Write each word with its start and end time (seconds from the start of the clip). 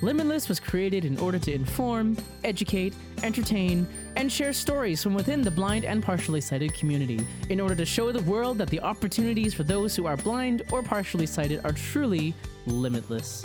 Limitless 0.00 0.48
was 0.48 0.60
created 0.60 1.04
in 1.04 1.18
order 1.18 1.38
to 1.40 1.52
inform, 1.52 2.16
educate, 2.44 2.94
entertain, 3.24 3.86
and 4.14 4.30
share 4.30 4.52
stories 4.52 5.02
from 5.02 5.12
within 5.12 5.42
the 5.42 5.50
blind 5.50 5.84
and 5.84 6.02
partially 6.02 6.40
sighted 6.40 6.72
community 6.74 7.26
in 7.48 7.60
order 7.60 7.74
to 7.74 7.84
show 7.84 8.12
the 8.12 8.22
world 8.22 8.58
that 8.58 8.68
the 8.68 8.80
opportunities 8.80 9.54
for 9.54 9.64
those 9.64 9.96
who 9.96 10.06
are 10.06 10.16
blind 10.16 10.62
or 10.70 10.82
partially 10.82 11.26
sighted 11.26 11.64
are 11.64 11.72
truly 11.72 12.32
limitless. 12.66 13.44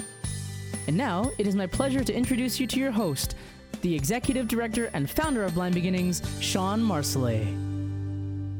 And 0.88 0.96
now, 0.96 1.32
it 1.40 1.48
is 1.48 1.56
my 1.56 1.66
pleasure 1.66 2.04
to 2.04 2.14
introduce 2.14 2.60
you 2.60 2.68
to 2.68 2.80
your 2.80 2.92
host, 2.92 3.36
the 3.82 3.96
executive 3.96 4.48
director 4.48 4.92
and 4.94 5.10
founder 5.10 5.44
of 5.44 5.56
Blind 5.56 5.74
Beginnings, 5.74 6.22
Sean 6.40 6.82
Marsolais. 6.82 7.63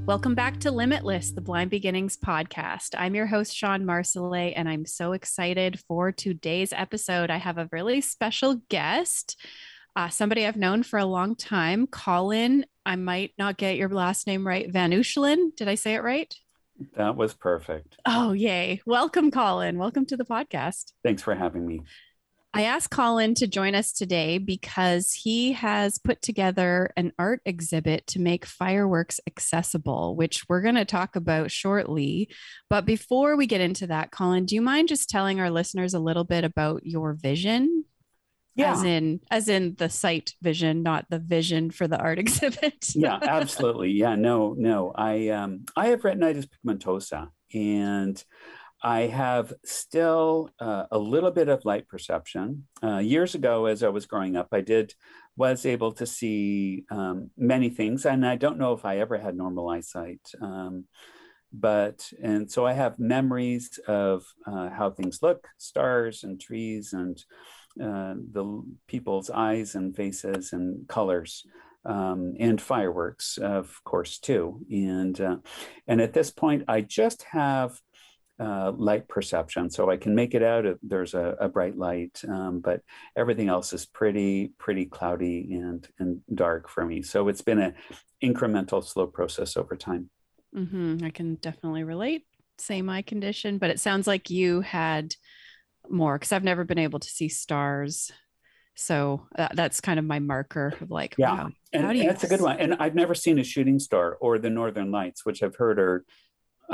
Welcome 0.06 0.36
back 0.36 0.60
to 0.60 0.70
Limitless, 0.70 1.32
the 1.32 1.40
Blind 1.40 1.70
Beginnings 1.70 2.18
podcast. 2.18 2.90
I'm 2.98 3.16
your 3.16 3.26
host, 3.26 3.56
Sean 3.56 3.86
Marsolais, 3.86 4.52
and 4.54 4.68
I'm 4.68 4.86
so 4.86 5.14
excited 5.14 5.80
for 5.88 6.12
today's 6.12 6.74
episode. 6.74 7.30
I 7.30 7.38
have 7.38 7.58
a 7.58 7.70
really 7.72 8.02
special 8.02 8.56
guest, 8.68 9.40
uh, 9.96 10.10
somebody 10.10 10.46
I've 10.46 10.58
known 10.58 10.84
for 10.84 11.00
a 11.00 11.06
long 11.06 11.38
time, 11.38 11.88
Colin. 11.88 12.66
I 12.86 12.98
might 12.98 13.32
not 13.38 13.56
get 13.56 13.78
your 13.78 13.88
last 13.88 14.28
name 14.28 14.46
right, 14.46 14.70
Van 14.70 14.92
Uchelen. 14.92 15.56
Did 15.56 15.70
I 15.70 15.76
say 15.76 15.94
it 15.94 16.04
right? 16.04 16.36
That 16.98 17.16
was 17.16 17.34
perfect. 17.34 17.96
Oh, 18.06 18.34
yay. 18.34 18.82
Welcome, 18.86 19.32
Colin. 19.32 19.78
Welcome 19.78 20.06
to 20.08 20.18
the 20.18 20.26
podcast. 20.26 20.92
Thanks 21.06 21.22
for 21.22 21.34
having 21.34 21.66
me. 21.66 21.82
I 22.56 22.64
asked 22.64 22.92
Colin 22.92 23.34
to 23.36 23.48
join 23.48 23.74
us 23.74 23.92
today 23.92 24.38
because 24.38 25.12
he 25.12 25.54
has 25.54 25.98
put 25.98 26.22
together 26.22 26.92
an 26.96 27.12
art 27.18 27.42
exhibit 27.46 28.06
to 28.08 28.20
make 28.20 28.46
fireworks 28.46 29.20
accessible, 29.26 30.16
which 30.16 30.48
we're 30.48 30.62
going 30.62 30.76
to 30.76 30.86
talk 30.86 31.16
about 31.16 31.50
shortly. 31.50 32.30
But 32.70 32.86
before 32.86 33.36
we 33.36 33.48
get 33.48 33.62
into 33.62 33.88
that, 33.88 34.12
Colin, 34.12 34.46
do 34.46 34.54
you 34.54 34.62
mind 34.62 34.88
just 34.88 35.10
telling 35.10 35.40
our 35.40 35.50
listeners 35.50 35.96
a 35.96 36.00
little 36.00 36.26
bit 36.26 36.44
about 36.44 36.86
your 36.86 37.14
vision? 37.14 37.86
Yeah. 38.56 38.74
As 38.74 38.84
in 38.84 39.20
as 39.32 39.50
in 39.50 39.74
the 39.80 39.90
sight 39.90 40.36
vision, 40.44 40.84
not 40.84 41.08
the 41.10 41.18
vision 41.18 41.72
for 41.72 41.88
the 41.88 41.98
art 41.98 42.20
exhibit. 42.20 42.86
yeah, 42.94 43.18
absolutely. 43.20 43.90
Yeah, 43.90 44.14
no, 44.14 44.54
no. 44.56 44.92
I 44.94 45.30
um 45.30 45.66
I 45.76 45.88
have 45.88 46.02
retinitis 46.02 46.48
pigmentosa 46.64 47.30
and 47.52 48.24
I 48.84 49.08
have 49.08 49.54
still 49.64 50.50
uh, 50.60 50.86
a 50.92 51.00
little 51.00 51.32
bit 51.32 51.48
of 51.48 51.64
light 51.64 51.88
perception. 51.88 52.68
Uh, 52.84 52.98
years 52.98 53.34
ago, 53.34 53.66
as 53.66 53.82
I 53.82 53.88
was 53.88 54.06
growing 54.06 54.36
up, 54.36 54.50
I 54.52 54.60
did 54.60 54.94
was 55.38 55.66
able 55.66 55.94
to 55.94 56.06
see 56.06 56.84
um, 56.92 57.32
many 57.38 57.70
things, 57.70 58.06
and 58.06 58.26
I 58.26 58.36
don't 58.36 58.60
know 58.60 58.74
if 58.74 58.86
I 58.86 59.00
ever 59.00 59.18
had 59.18 59.36
normal 59.36 59.70
eyesight. 59.70 60.22
Um, 60.42 60.86
but 61.54 62.12
and 62.22 62.52
so 62.52 62.66
I 62.66 62.74
have 62.74 63.00
memories 63.00 63.80
of 63.88 64.26
uh, 64.46 64.70
how 64.70 64.92
things 64.92 65.20
look, 65.22 65.48
stars 65.58 66.24
and 66.24 66.40
trees, 66.40 66.94
and 66.94 67.18
uh, 67.82 68.16
the 68.32 68.64
people's 68.88 69.30
eyes 69.30 69.76
and 69.76 69.96
faces 69.96 70.52
and 70.52 70.88
colors. 70.88 71.46
Um, 71.86 72.36
and 72.40 72.62
fireworks, 72.62 73.38
of 73.38 73.82
course, 73.84 74.18
too. 74.18 74.62
And 74.72 75.20
uh, 75.20 75.38
and 75.86 76.00
at 76.00 76.14
this 76.14 76.32
point, 76.32 76.64
I 76.70 76.80
just 76.80 77.24
have 77.32 77.78
uh, 78.40 78.72
light 78.72 79.08
perception. 79.08 79.70
So 79.70 79.90
I 79.90 79.98
can 79.98 80.16
make 80.16 80.34
it 80.34 80.44
out. 80.44 80.66
If 80.66 80.78
there's 80.82 81.14
a, 81.14 81.36
a 81.40 81.50
bright 81.50 81.78
light, 81.78 82.22
um, 82.28 82.60
but 82.60 82.82
everything 83.16 83.50
else 83.50 83.74
is 83.74 83.86
pretty, 83.86 84.54
pretty 84.58 84.86
cloudy 84.86 85.54
and 85.54 85.88
and 86.00 86.22
dark 86.34 86.70
for 86.70 86.86
me. 86.86 87.02
So 87.04 87.28
it's 87.28 87.42
been 87.42 87.60
an 87.60 87.76
incremental, 88.24 88.84
slow 88.84 89.08
process 89.08 89.58
over 89.58 89.76
time. 89.76 90.10
Mm-hmm. 90.56 91.04
I 91.04 91.10
can 91.10 91.36
definitely 91.36 91.84
relate. 91.84 92.26
Same 92.60 92.90
eye 92.90 93.02
condition, 93.02 93.58
but 93.58 93.72
it 93.72 93.80
sounds 93.80 94.08
like 94.08 94.30
you 94.30 94.62
had 94.62 95.16
more 95.90 96.18
because 96.18 96.32
I've 96.32 96.44
never 96.44 96.64
been 96.64 96.78
able 96.78 97.00
to 97.00 97.08
see 97.08 97.28
stars. 97.28 98.12
So 98.76 99.28
uh, 99.38 99.50
that's 99.54 99.82
kind 99.82 100.00
of 100.00 100.06
my 100.06 100.20
marker 100.20 100.74
of 100.82 100.90
like, 100.90 101.16
yeah, 101.18 101.34
wow, 101.34 101.50
and, 101.74 101.86
and 101.86 102.10
that's 102.10 102.24
a 102.24 102.28
good 102.28 102.42
one. 102.42 102.60
And 102.60 102.76
I've 102.80 102.96
never 102.96 103.14
seen 103.14 103.38
a 103.38 103.44
shooting 103.44 103.80
star 103.80 104.18
or 104.20 104.40
the 104.40 104.50
Northern 104.50 104.92
Lights, 104.92 105.26
which 105.26 105.44
I've 105.44 105.56
heard 105.56 105.80
are 105.80 106.06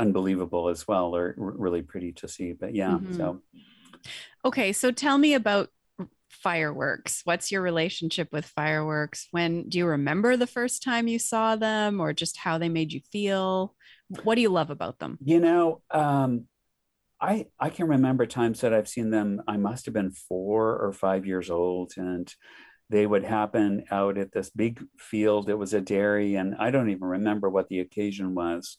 unbelievable 0.00 0.68
as 0.68 0.88
well 0.88 1.14
or 1.14 1.34
really 1.36 1.82
pretty 1.82 2.12
to 2.12 2.26
see 2.26 2.52
but 2.52 2.74
yeah 2.74 2.92
mm-hmm. 2.92 3.16
so. 3.16 3.40
Okay 4.44 4.72
so 4.72 4.90
tell 4.90 5.18
me 5.18 5.34
about 5.34 5.68
fireworks. 6.30 7.22
What's 7.24 7.52
your 7.52 7.60
relationship 7.60 8.28
with 8.32 8.46
fireworks? 8.46 9.28
When 9.30 9.68
do 9.68 9.78
you 9.78 9.86
remember 9.86 10.36
the 10.36 10.46
first 10.46 10.82
time 10.82 11.08
you 11.08 11.18
saw 11.18 11.56
them 11.56 12.00
or 12.00 12.12
just 12.12 12.38
how 12.38 12.56
they 12.56 12.68
made 12.68 12.92
you 12.92 13.00
feel? 13.12 13.74
What 14.22 14.36
do 14.36 14.40
you 14.40 14.48
love 14.48 14.70
about 14.70 14.98
them? 14.98 15.18
You 15.20 15.40
know 15.40 15.82
um 15.90 16.46
i 17.20 17.46
i 17.58 17.68
can 17.68 17.86
remember 17.86 18.24
times 18.24 18.60
that 18.60 18.72
i've 18.72 18.88
seen 18.88 19.10
them 19.10 19.42
i 19.46 19.56
must 19.56 19.84
have 19.84 19.92
been 19.92 20.10
four 20.10 20.78
or 20.78 20.90
five 20.90 21.26
years 21.26 21.50
old 21.50 21.92
and 21.98 22.34
they 22.88 23.06
would 23.06 23.24
happen 23.24 23.84
out 23.92 24.18
at 24.18 24.32
this 24.32 24.50
big 24.50 24.82
field. 24.98 25.48
It 25.48 25.54
was 25.54 25.74
a 25.74 25.80
dairy 25.80 26.34
and 26.36 26.54
i 26.58 26.70
don't 26.70 26.90
even 26.90 27.04
remember 27.04 27.50
what 27.50 27.68
the 27.68 27.80
occasion 27.80 28.34
was 28.34 28.76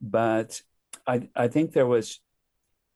but 0.00 0.60
I, 1.06 1.28
I 1.34 1.48
think 1.48 1.72
there 1.72 1.86
was 1.86 2.20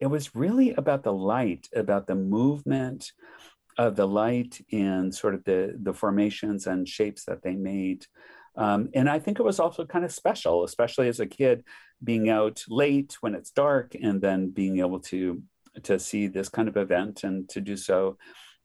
it 0.00 0.06
was 0.06 0.34
really 0.34 0.72
about 0.74 1.02
the 1.02 1.12
light 1.12 1.68
about 1.74 2.06
the 2.06 2.14
movement 2.14 3.12
of 3.76 3.96
the 3.96 4.06
light 4.06 4.60
and 4.72 5.14
sort 5.14 5.34
of 5.34 5.44
the 5.44 5.76
the 5.80 5.92
formations 5.92 6.66
and 6.66 6.88
shapes 6.88 7.24
that 7.24 7.42
they 7.42 7.54
made. 7.54 8.06
Um, 8.56 8.88
and 8.92 9.08
i 9.08 9.20
think 9.20 9.38
it 9.38 9.44
was 9.44 9.60
also 9.60 9.84
kind 9.84 10.04
of 10.04 10.10
special 10.10 10.64
especially 10.64 11.06
as 11.06 11.20
a 11.20 11.26
kid 11.26 11.62
being 12.02 12.28
out 12.28 12.64
late 12.68 13.16
when 13.20 13.36
it's 13.36 13.50
dark 13.50 13.94
and 13.94 14.20
then 14.20 14.50
being 14.50 14.80
able 14.80 14.98
to 15.00 15.42
to 15.84 15.98
see 15.98 16.26
this 16.26 16.48
kind 16.48 16.68
of 16.68 16.76
event 16.76 17.22
and 17.22 17.48
to 17.50 17.60
do 17.60 17.76
so 17.76 18.16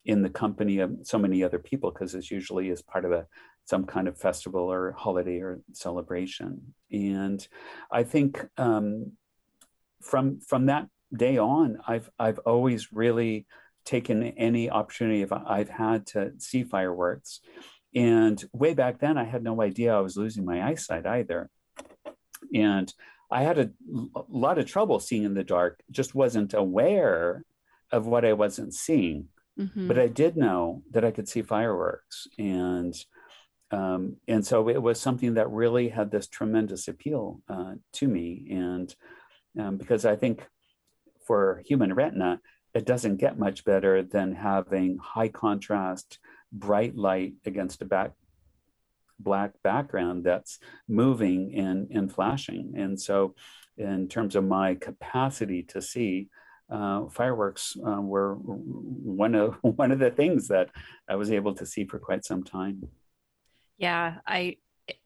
in 0.05 0.21
the 0.21 0.29
company 0.29 0.79
of 0.79 0.91
so 1.03 1.17
many 1.17 1.43
other 1.43 1.59
people 1.59 1.91
because 1.91 2.13
it's 2.15 2.31
usually 2.31 2.69
as 2.69 2.81
part 2.81 3.05
of 3.05 3.11
a 3.11 3.25
some 3.65 3.85
kind 3.85 4.07
of 4.07 4.17
festival 4.17 4.71
or 4.71 4.91
holiday 4.91 5.39
or 5.39 5.61
celebration. 5.71 6.73
And 6.91 7.45
I 7.91 8.03
think 8.03 8.45
um, 8.57 9.13
from 10.01 10.39
from 10.41 10.67
that 10.67 10.87
day 11.15 11.37
on, 11.37 11.79
I've 11.87 12.09
I've 12.19 12.39
always 12.39 12.91
really 12.91 13.45
taken 13.85 14.23
any 14.23 14.69
opportunity 14.69 15.21
if 15.21 15.31
I've 15.31 15.69
had 15.69 16.07
to 16.07 16.33
see 16.37 16.63
fireworks. 16.63 17.41
And 17.95 18.43
way 18.53 18.73
back 18.73 18.99
then, 18.99 19.17
I 19.17 19.23
had 19.23 19.43
no 19.43 19.61
idea 19.61 19.95
I 19.95 19.99
was 19.99 20.17
losing 20.17 20.45
my 20.45 20.63
eyesight 20.63 21.05
either. 21.05 21.49
And 22.53 22.91
I 23.29 23.43
had 23.43 23.59
a, 23.59 23.71
a 24.15 24.23
lot 24.29 24.57
of 24.57 24.65
trouble 24.65 24.99
seeing 24.99 25.23
in 25.23 25.33
the 25.33 25.43
dark, 25.43 25.81
just 25.91 26.15
wasn't 26.15 26.53
aware 26.53 27.43
of 27.91 28.07
what 28.07 28.25
I 28.25 28.33
wasn't 28.33 28.73
seeing. 28.73 29.27
Mm-hmm. 29.59 29.87
But 29.87 29.99
I 29.99 30.07
did 30.07 30.35
know 30.35 30.81
that 30.91 31.05
I 31.05 31.11
could 31.11 31.29
see 31.29 31.41
fireworks. 31.41 32.27
And 32.39 32.95
um, 33.73 34.17
and 34.27 34.45
so 34.45 34.69
it 34.69 34.81
was 34.81 35.01
something 35.01 35.33
that 35.33 35.49
really 35.49 35.89
had 35.89 36.11
this 36.11 36.27
tremendous 36.27 36.87
appeal 36.87 37.41
uh, 37.49 37.73
to 37.93 38.07
me. 38.07 38.47
And 38.51 38.95
um, 39.59 39.77
because 39.77 40.05
I 40.05 40.15
think 40.15 40.45
for 41.25 41.63
human 41.65 41.91
retina, 41.95 42.39
it 42.75 42.85
doesn't 42.85 43.17
get 43.17 43.39
much 43.39 43.65
better 43.65 44.03
than 44.03 44.35
having 44.35 44.97
high 44.97 45.29
contrast, 45.29 46.19
bright 46.51 46.95
light 46.95 47.33
against 47.47 47.81
a 47.81 47.85
back 47.85 48.11
black 49.19 49.53
background 49.63 50.23
that's 50.23 50.59
moving 50.87 51.55
and, 51.55 51.89
and 51.89 52.13
flashing. 52.13 52.73
And 52.75 53.01
so, 53.01 53.33
in 53.75 54.07
terms 54.07 54.35
of 54.35 54.43
my 54.43 54.75
capacity 54.75 55.63
to 55.63 55.81
see, 55.81 56.29
uh, 56.69 57.07
fireworks 57.07 57.75
uh, 57.83 58.01
were 58.01 58.35
one 58.35 59.33
of 59.33 59.55
one 59.61 59.91
of 59.91 59.97
the 59.97 60.11
things 60.11 60.49
that 60.49 60.69
I 61.09 61.15
was 61.15 61.31
able 61.31 61.55
to 61.55 61.65
see 61.65 61.85
for 61.85 61.97
quite 61.97 62.23
some 62.23 62.43
time. 62.43 62.87
Yeah, 63.77 64.15
I 64.27 64.57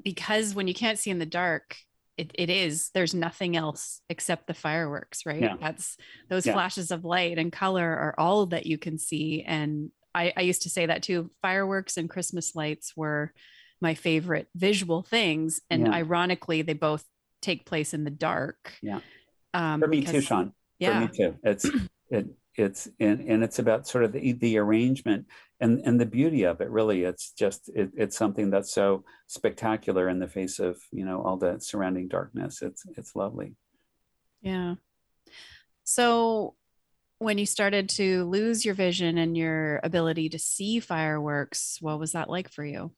because 0.04 0.56
when 0.56 0.68
you 0.68 0.74
can't 0.74 1.00
see 1.00 1.12
in 1.12 1.20
the 1.20 1.26
dark, 1.26 1.78
it, 2.18 2.32
it 2.34 2.50
is 2.50 2.90
there's 2.94 3.14
nothing 3.14 3.56
else 3.56 4.02
except 4.10 4.48
the 4.48 4.54
fireworks, 4.54 5.26
right? 5.26 5.42
Yeah. 5.42 5.56
That's 5.60 5.98
those 6.30 6.46
yeah. 6.46 6.54
flashes 6.54 6.92
of 6.92 7.06
light 7.06 7.38
and 7.38 7.52
color 7.52 7.86
are 7.86 8.16
all 8.18 8.48
that 8.48 8.66
you 8.66 8.78
can 8.78 8.98
see. 8.98 9.44
And 9.46 9.92
I, 10.16 10.34
I 10.36 10.42
used 10.42 10.64
to 10.64 10.70
say 10.70 10.88
that 10.88 11.04
too. 11.04 11.30
Fireworks 11.42 11.98
and 11.98 12.10
Christmas 12.10 12.56
lights 12.56 12.94
were 12.96 13.34
my 13.80 13.94
favorite 13.94 14.48
visual 14.56 15.04
things. 15.04 15.62
And 15.70 15.86
yeah. 15.86 15.94
ironically, 15.94 16.64
they 16.64 16.74
both 16.74 17.04
take 17.42 17.68
place 17.68 17.94
in 17.94 18.04
the 18.04 18.10
dark. 18.10 18.74
Yeah. 18.82 19.02
Um, 19.54 19.80
For 19.80 19.88
me 19.88 20.00
because, 20.00 20.14
too, 20.14 20.22
Sean. 20.22 20.54
Yeah. 20.80 21.00
For 21.00 21.12
me 21.12 21.18
too. 21.18 21.36
It's 21.44 21.70
it 22.10 22.28
it's 22.56 22.90
and, 23.00 23.22
and 23.22 23.44
it's 23.44 23.60
about 23.60 23.88
sort 23.88 24.04
of 24.04 24.12
the, 24.14 24.34
the 24.34 24.58
arrangement 24.58 25.28
and 25.60 25.82
and 25.86 26.00
the 26.00 26.06
beauty 26.06 26.44
of 26.44 26.62
it 26.62 26.70
really 26.70 27.04
it's 27.04 27.32
just 27.32 27.70
it, 27.76 27.92
it's 27.96 28.18
something 28.18 28.50
that's 28.50 28.72
so 28.72 29.04
spectacular 29.28 30.08
in 30.10 30.20
the 30.20 30.28
face 30.28 30.60
of 30.60 30.78
you 30.92 31.06
know 31.06 31.22
all 31.22 31.38
the 31.38 31.60
surrounding 31.60 32.08
darkness 32.08 32.62
it's 32.62 32.86
it's 32.96 33.16
lovely 33.16 33.56
yeah 34.42 34.76
so 35.84 36.54
when 37.20 37.38
you 37.38 37.46
started 37.46 37.90
to 37.90 38.26
lose 38.26 38.64
your 38.64 38.76
vision 38.76 39.18
and 39.18 39.36
your 39.36 39.80
ability 39.84 40.30
to 40.30 40.40
see 40.40 40.80
fireworks, 40.80 41.78
what 41.82 42.00
was 42.00 42.12
that 42.12 42.30
like 42.30 42.50
for 42.50 42.64
you? 42.64 42.92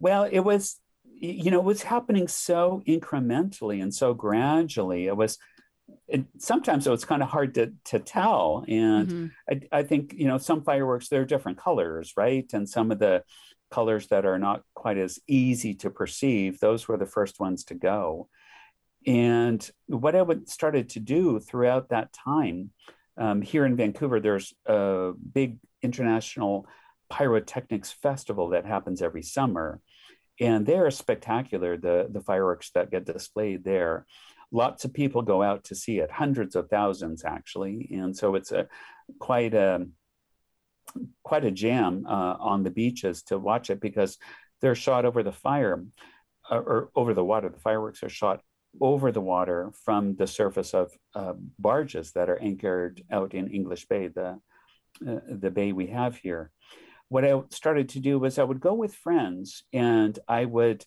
Well, 0.00 0.24
it 0.24 0.40
was, 0.40 0.80
you 1.04 1.50
know, 1.50 1.58
it 1.58 1.64
was 1.64 1.82
happening 1.82 2.28
so 2.28 2.82
incrementally 2.86 3.82
and 3.82 3.94
so 3.94 4.14
gradually. 4.14 5.06
It 5.06 5.16
was, 5.16 5.38
it, 6.08 6.24
sometimes 6.38 6.86
it 6.86 6.92
it's 6.92 7.04
kind 7.04 7.22
of 7.22 7.28
hard 7.28 7.54
to, 7.54 7.72
to 7.86 7.98
tell. 7.98 8.64
And 8.68 9.08
mm-hmm. 9.08 9.26
I, 9.72 9.80
I 9.80 9.82
think, 9.82 10.14
you 10.16 10.26
know, 10.26 10.38
some 10.38 10.62
fireworks, 10.62 11.08
they're 11.08 11.24
different 11.24 11.58
colors, 11.58 12.12
right? 12.16 12.48
And 12.52 12.68
some 12.68 12.90
of 12.90 12.98
the 12.98 13.24
colors 13.70 14.08
that 14.08 14.26
are 14.26 14.38
not 14.38 14.62
quite 14.74 14.98
as 14.98 15.18
easy 15.26 15.74
to 15.74 15.90
perceive, 15.90 16.60
those 16.60 16.86
were 16.86 16.98
the 16.98 17.06
first 17.06 17.40
ones 17.40 17.64
to 17.64 17.74
go. 17.74 18.28
And 19.06 19.68
what 19.86 20.14
I 20.14 20.22
would 20.22 20.48
started 20.48 20.90
to 20.90 21.00
do 21.00 21.40
throughout 21.40 21.88
that 21.88 22.12
time, 22.12 22.70
um, 23.16 23.42
here 23.42 23.66
in 23.66 23.76
Vancouver, 23.76 24.20
there's 24.20 24.54
a 24.66 25.12
big 25.32 25.56
international 25.82 26.66
pyrotechnics 27.10 27.90
festival 27.90 28.50
that 28.50 28.64
happens 28.64 29.02
every 29.02 29.22
summer, 29.22 29.80
and 30.40 30.64
they're 30.64 30.90
spectacular. 30.90 31.76
The 31.76 32.08
the 32.10 32.20
fireworks 32.20 32.70
that 32.74 32.90
get 32.90 33.04
displayed 33.04 33.64
there, 33.64 34.06
lots 34.52 34.84
of 34.84 34.92
people 34.92 35.22
go 35.22 35.42
out 35.42 35.64
to 35.64 35.74
see 35.74 35.98
it, 35.98 36.10
hundreds 36.10 36.54
of 36.54 36.68
thousands 36.68 37.24
actually, 37.24 37.90
and 37.92 38.16
so 38.16 38.34
it's 38.34 38.52
a 38.52 38.68
quite 39.18 39.54
a 39.54 39.86
quite 41.22 41.44
a 41.44 41.50
jam 41.50 42.04
uh, 42.06 42.36
on 42.38 42.62
the 42.62 42.70
beaches 42.70 43.22
to 43.24 43.38
watch 43.38 43.70
it 43.70 43.80
because 43.80 44.18
they're 44.60 44.74
shot 44.74 45.04
over 45.04 45.22
the 45.22 45.32
fire 45.32 45.84
uh, 46.50 46.58
or 46.58 46.90
over 46.94 47.14
the 47.14 47.24
water. 47.24 47.48
The 47.48 47.60
fireworks 47.60 48.02
are 48.02 48.08
shot 48.08 48.42
over 48.80 49.12
the 49.12 49.20
water 49.20 49.72
from 49.84 50.16
the 50.16 50.26
surface 50.26 50.74
of 50.74 50.92
uh, 51.14 51.34
barges 51.58 52.12
that 52.12 52.28
are 52.28 52.38
anchored 52.38 53.02
out 53.10 53.34
in 53.34 53.48
English 53.48 53.86
Bay, 53.86 54.08
the, 54.08 54.38
uh, 55.06 55.18
the 55.28 55.50
bay 55.50 55.72
we 55.72 55.88
have 55.88 56.16
here. 56.16 56.50
What 57.08 57.24
I 57.24 57.38
started 57.50 57.90
to 57.90 58.00
do 58.00 58.18
was 58.18 58.38
I 58.38 58.44
would 58.44 58.60
go 58.60 58.72
with 58.72 58.94
friends 58.94 59.64
and 59.72 60.18
I 60.26 60.46
would 60.46 60.84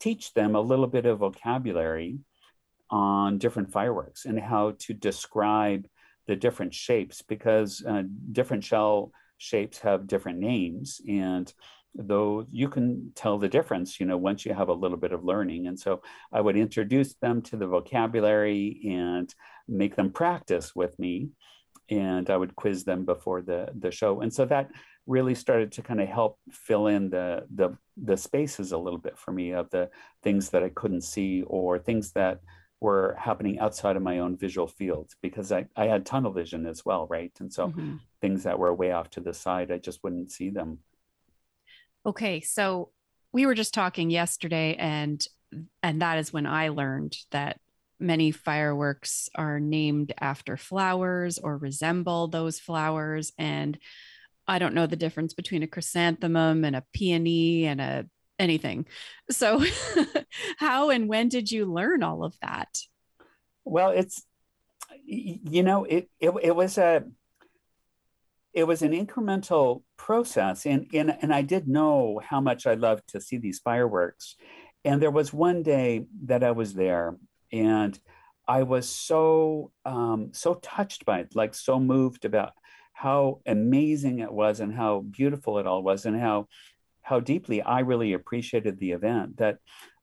teach 0.00 0.34
them 0.34 0.56
a 0.56 0.60
little 0.60 0.88
bit 0.88 1.06
of 1.06 1.18
vocabulary 1.18 2.18
on 2.90 3.38
different 3.38 3.70
fireworks 3.70 4.24
and 4.24 4.38
how 4.38 4.74
to 4.78 4.92
describe 4.92 5.86
the 6.26 6.36
different 6.36 6.74
shapes 6.74 7.22
because 7.22 7.84
uh, 7.88 8.02
different 8.32 8.64
shell 8.64 9.12
shapes 9.38 9.78
have 9.78 10.06
different 10.06 10.38
names 10.38 11.00
and 11.08 11.52
though 11.94 12.46
you 12.52 12.68
can 12.68 13.10
tell 13.14 13.38
the 13.38 13.48
difference 13.48 13.98
you 13.98 14.06
know 14.06 14.16
once 14.16 14.44
you 14.44 14.54
have 14.54 14.68
a 14.68 14.72
little 14.72 14.96
bit 14.96 15.12
of 15.12 15.24
learning. 15.24 15.66
And 15.66 15.78
so 15.78 16.02
i 16.32 16.40
would 16.40 16.56
introduce 16.56 17.14
them 17.14 17.42
to 17.42 17.56
the 17.56 17.66
vocabulary 17.66 18.80
and 18.88 19.32
make 19.68 19.96
them 19.96 20.10
practice 20.10 20.74
with 20.74 20.98
me 20.98 21.30
and 21.88 22.30
i 22.30 22.36
would 22.36 22.54
quiz 22.54 22.84
them 22.84 23.04
before 23.04 23.42
the 23.42 23.68
the 23.76 23.90
show. 23.90 24.20
And 24.20 24.32
so 24.32 24.44
that 24.46 24.70
really 25.06 25.34
started 25.34 25.72
to 25.72 25.82
kind 25.82 26.00
of 26.00 26.08
help 26.08 26.38
fill 26.52 26.86
in 26.86 27.10
the 27.10 27.46
the 27.54 27.76
the 27.96 28.16
spaces 28.16 28.72
a 28.72 28.78
little 28.78 28.98
bit 28.98 29.18
for 29.18 29.32
me 29.32 29.52
of 29.52 29.68
the 29.70 29.90
things 30.22 30.50
that 30.50 30.62
i 30.62 30.68
couldn't 30.68 31.02
see 31.02 31.42
or 31.46 31.78
things 31.78 32.12
that 32.12 32.40
were 32.80 33.14
happening 33.18 33.58
outside 33.58 33.96
of 33.96 34.02
my 34.02 34.18
own 34.18 34.36
visual 34.36 34.66
field 34.66 35.12
because 35.20 35.52
I, 35.52 35.66
I 35.76 35.86
had 35.86 36.06
tunnel 36.06 36.32
vision 36.32 36.66
as 36.66 36.84
well, 36.84 37.06
right? 37.08 37.32
And 37.38 37.52
so 37.52 37.68
mm-hmm. 37.68 37.96
things 38.20 38.44
that 38.44 38.58
were 38.58 38.74
way 38.74 38.92
off 38.92 39.10
to 39.10 39.20
the 39.20 39.34
side, 39.34 39.70
I 39.70 39.78
just 39.78 40.02
wouldn't 40.02 40.32
see 40.32 40.50
them. 40.50 40.78
Okay, 42.06 42.40
so 42.40 42.90
we 43.32 43.44
were 43.46 43.54
just 43.54 43.74
talking 43.74 44.10
yesterday 44.10 44.74
and 44.78 45.24
and 45.82 46.00
that 46.00 46.18
is 46.18 46.32
when 46.32 46.46
I 46.46 46.68
learned 46.68 47.16
that 47.32 47.58
many 47.98 48.30
fireworks 48.30 49.28
are 49.34 49.60
named 49.60 50.12
after 50.18 50.56
flowers 50.56 51.38
or 51.38 51.58
resemble 51.58 52.28
those 52.28 52.58
flowers 52.58 53.32
and 53.36 53.78
I 54.46 54.58
don't 54.58 54.74
know 54.74 54.86
the 54.86 54.96
difference 54.96 55.34
between 55.34 55.62
a 55.62 55.66
chrysanthemum 55.66 56.64
and 56.64 56.74
a 56.74 56.84
peony 56.92 57.66
and 57.66 57.80
a 57.80 58.06
anything. 58.40 58.86
So 59.30 59.62
how 60.56 60.90
and 60.90 61.08
when 61.08 61.28
did 61.28 61.52
you 61.52 61.66
learn 61.66 62.02
all 62.02 62.24
of 62.24 62.34
that? 62.42 62.80
Well, 63.64 63.90
it's 63.90 64.24
you 65.04 65.62
know, 65.62 65.84
it 65.84 66.08
it, 66.18 66.32
it 66.42 66.56
was 66.56 66.78
a 66.78 67.04
it 68.52 68.64
was 68.64 68.82
an 68.82 68.92
incremental 68.92 69.82
process 69.96 70.66
and, 70.66 70.86
and 70.92 71.16
and 71.22 71.32
i 71.32 71.42
did 71.42 71.68
know 71.68 72.20
how 72.24 72.40
much 72.40 72.66
i 72.66 72.74
loved 72.74 73.06
to 73.08 73.20
see 73.20 73.36
these 73.36 73.58
fireworks 73.58 74.36
and 74.84 75.00
there 75.00 75.10
was 75.10 75.32
one 75.32 75.62
day 75.62 76.06
that 76.24 76.42
i 76.42 76.50
was 76.50 76.74
there 76.74 77.16
and 77.52 77.98
i 78.48 78.62
was 78.62 78.88
so 78.88 79.70
um, 79.84 80.30
so 80.32 80.54
touched 80.54 81.04
by 81.04 81.20
it 81.20 81.36
like 81.36 81.54
so 81.54 81.78
moved 81.78 82.24
about 82.24 82.52
how 82.92 83.40
amazing 83.46 84.18
it 84.18 84.32
was 84.32 84.60
and 84.60 84.74
how 84.74 85.00
beautiful 85.00 85.58
it 85.58 85.66
all 85.66 85.82
was 85.82 86.04
and 86.04 86.20
how 86.20 86.46
how 87.10 87.20
deeply 87.20 87.60
i 87.62 87.80
really 87.80 88.12
appreciated 88.14 88.78
the 88.78 88.92
event 88.92 89.36
that 89.36 89.58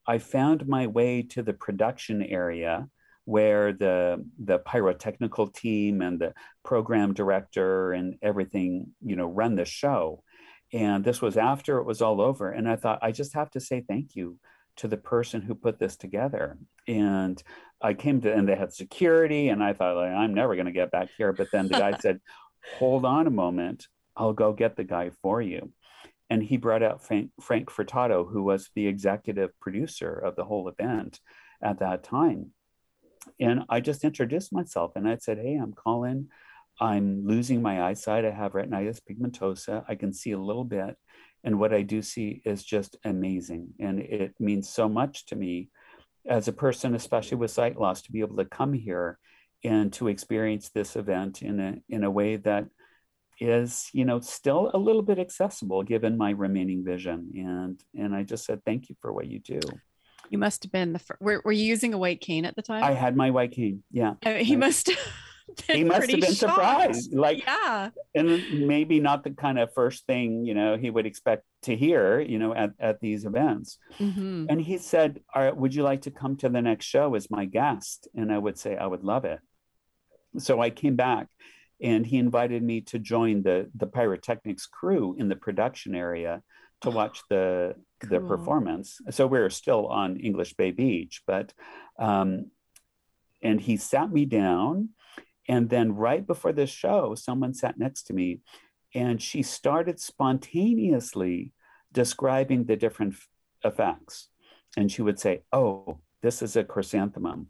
i 0.08 0.18
found 0.18 0.68
my 0.68 0.86
way 0.88 1.22
to 1.22 1.42
the 1.42 1.54
production 1.54 2.22
area 2.22 2.88
where 3.28 3.74
the 3.74 4.26
the 4.40 4.58
pyrotechnical 4.60 5.48
team 5.54 6.02
and 6.02 6.18
the 6.18 6.34
program 6.64 7.14
director 7.14 7.92
and 7.92 8.16
everything 8.22 8.88
you 9.04 9.18
know 9.18 9.28
run 9.28 9.56
the 9.56 9.66
show. 9.66 10.24
And 10.72 11.04
this 11.04 11.22
was 11.22 11.36
after 11.36 11.78
it 11.80 11.84
was 11.84 12.02
all 12.02 12.22
over 12.22 12.50
and 12.50 12.70
i 12.70 12.78
thought 12.78 13.00
i 13.02 13.12
just 13.12 13.34
have 13.34 13.52
to 13.52 13.60
say 13.60 13.84
thank 13.86 14.16
you 14.16 14.40
to 14.78 14.88
the 14.88 14.96
person 14.96 15.42
who 15.42 15.56
put 15.56 15.78
this 15.78 15.98
together. 15.98 16.58
And 16.88 17.44
i 17.82 17.94
came 17.94 18.22
to 18.22 18.34
and 18.34 18.48
they 18.48 18.56
had 18.56 18.72
security 18.72 19.50
and 19.50 19.62
i 19.62 19.74
thought 19.74 19.98
like, 19.98 20.12
i'm 20.12 20.34
never 20.34 20.56
going 20.56 20.72
to 20.74 20.82
get 20.82 20.92
back 20.92 21.10
here. 21.18 21.34
But 21.34 21.52
then 21.52 21.68
the 21.68 21.80
guy 21.80 21.98
said 22.00 22.22
hold 22.80 23.04
on 23.04 23.28
a 23.28 23.38
moment. 23.44 23.88
I'll 24.16 24.34
go 24.34 24.54
get 24.54 24.78
the 24.78 24.86
guy 24.86 25.12
for 25.22 25.42
you 25.42 25.74
and 26.30 26.44
he 26.44 26.58
brought 26.58 26.84
out 26.84 27.06
frank, 27.06 27.32
frank 27.42 27.70
furtado 27.70 28.30
who 28.30 28.44
was 28.44 28.70
the 28.76 28.88
executive 28.88 29.58
producer 29.60 30.14
of 30.14 30.36
the 30.36 30.46
whole 30.46 30.68
event 30.68 31.20
at 31.62 31.80
that 31.80 32.04
time 32.04 32.52
and 33.40 33.64
I 33.70 33.80
just 33.80 34.04
introduced 34.04 34.54
myself 34.54 34.94
and 34.96 35.08
I 35.08 35.18
said, 35.18 35.38
Hey, 35.38 35.56
I'm 35.56 35.74
Colin. 35.74 36.30
I'm 36.80 37.26
losing 37.26 37.62
my 37.62 37.84
eyesight. 37.84 38.26
I 38.26 38.32
have 38.32 38.54
retinitis 38.54 39.00
pigmentosa. 39.02 39.84
I 39.88 39.96
can 39.96 40.14
see 40.14 40.32
a 40.32 40.40
little 40.40 40.64
bit. 40.64 40.96
And 41.44 41.60
what 41.60 41.74
I 41.74 41.82
do 41.82 42.02
see 42.02 42.42
is 42.46 42.64
just 42.64 42.98
amazing. 43.04 43.70
And 43.80 44.00
it 44.00 44.36
means 44.40 44.70
so 44.70 44.88
much 44.88 45.26
to 45.28 45.36
me 45.36 45.70
as 46.28 46.48
a 46.48 46.54
person, 46.54 46.94
especially 46.94 47.38
with 47.38 47.52
sight 47.52 47.80
loss, 47.80 48.02
to 48.04 48.12
be 48.12 48.20
able 48.20 48.38
to 48.38 48.46
come 48.46 48.74
here 48.74 49.18
and 49.64 49.92
to 49.94 50.08
experience 50.08 50.70
this 50.70 50.96
event 50.96 51.42
in 51.42 51.60
a, 51.60 51.76
in 51.90 52.04
a 52.04 52.12
way 52.12 52.36
that 52.36 52.66
is, 53.40 53.90
you 53.94 54.06
know, 54.06 54.20
still 54.20 54.72
a 54.74 54.78
little 54.78 55.02
bit 55.02 55.20
accessible 55.20 55.84
given 55.84 56.18
my 56.18 56.32
remaining 56.32 56.84
vision. 56.84 57.32
And, 57.36 57.82
and 57.96 58.16
I 58.16 58.24
just 58.24 58.46
said, 58.46 58.64
thank 58.66 58.90
you 58.90 58.96
for 59.02 59.14
what 59.14 59.28
you 59.28 59.40
do. 59.40 59.60
You 60.30 60.38
must 60.38 60.64
have 60.64 60.72
been 60.72 60.94
the 60.94 61.00
first. 61.00 61.22
Were, 61.22 61.42
were 61.46 61.52
you 61.52 61.66
using 61.66 61.94
a 61.94 61.98
white 61.98 62.20
cane 62.20 62.46
at 62.46 62.56
the 62.56 62.62
time? 62.62 62.84
I 62.84 62.92
had 62.92 63.16
my 63.16 63.32
white 63.32 63.52
cane. 63.52 63.84
Yeah. 63.92 64.16
I 64.26 64.34
mean, 64.34 64.46
he 64.46 64.54
I, 64.54 64.58
must. 64.58 64.92
he 65.72 65.84
must 65.84 66.12
have 66.12 66.20
been 66.20 66.34
shocked. 66.34 66.38
surprised. 66.38 67.14
Like, 67.14 67.46
yeah. 67.46 67.90
And 68.14 68.68
maybe 68.68 69.00
not 69.00 69.24
the 69.24 69.32
kind 69.32 69.58
of 69.58 69.74
first 69.74 70.06
thing 70.06 70.46
you 70.46 70.54
know 70.54 70.76
he 70.76 70.90
would 70.90 71.06
expect 71.06 71.44
to 71.64 71.76
hear, 71.76 72.20
you 72.20 72.40
know, 72.40 72.54
at 72.54 72.72
at 72.80 73.00
these 73.00 73.26
events. 73.26 73.78
Mm-hmm. 74.00 74.48
And 74.50 74.62
he 74.62 74.78
said, 74.78 75.22
"Would 75.36 75.74
you 75.74 75.84
like 75.84 76.02
to 76.02 76.12
come 76.12 76.36
to 76.38 76.50
the 76.50 76.62
next 76.62 76.86
show 76.86 77.16
as 77.16 77.32
my 77.32 77.46
guest?" 77.46 78.08
And 78.16 78.32
I 78.32 78.38
would 78.38 78.58
say, 78.58 78.76
"I 78.76 78.88
would 78.88 79.04
love 79.04 79.24
it." 79.26 79.40
So 80.38 80.62
I 80.62 80.70
came 80.70 80.96
back 80.96 81.28
and 81.82 82.06
he 82.06 82.18
invited 82.18 82.64
me 82.64 82.82
to 82.82 83.00
join 83.00 83.44
the 83.44 83.70
the 83.76 83.88
pyrotechnics 83.88 84.66
crew 84.66 85.16
in 85.18 85.28
the 85.30 85.36
production 85.36 85.96
area 85.96 86.42
to 86.82 86.90
watch 86.90 87.22
the 87.30 87.76
cool. 88.02 88.10
the 88.10 88.28
performance. 88.28 89.00
So 89.12 89.28
we 89.28 89.40
are 89.40 89.50
still 89.50 89.88
on 89.88 90.18
English 90.18 90.54
Bay 90.56 90.72
Beach, 90.72 91.22
but 91.26 91.54
um, 92.00 92.52
and 93.42 93.62
he 93.62 93.78
sat 93.78 94.12
me 94.12 94.26
down, 94.26 94.90
and 95.48 95.70
then 95.70 95.94
right 95.94 96.26
before 96.26 96.54
the 96.54 96.68
show, 96.68 97.16
someone 97.16 97.54
sat 97.54 97.78
next 97.78 98.04
to 98.04 98.14
me, 98.14 98.42
and 98.94 99.22
she 99.22 99.44
started 99.44 100.00
spontaneously 100.00 101.54
describing 101.92 102.66
the 102.66 102.76
different 102.76 103.14
f- 103.14 103.28
effects, 103.64 104.30
and 104.76 104.92
she 104.92 105.02
would 105.02 105.20
say, 105.20 105.44
"Oh, 105.52 106.00
this 106.22 106.42
is 106.42 106.56
a 106.56 106.64
chrysanthemum." 106.64 107.50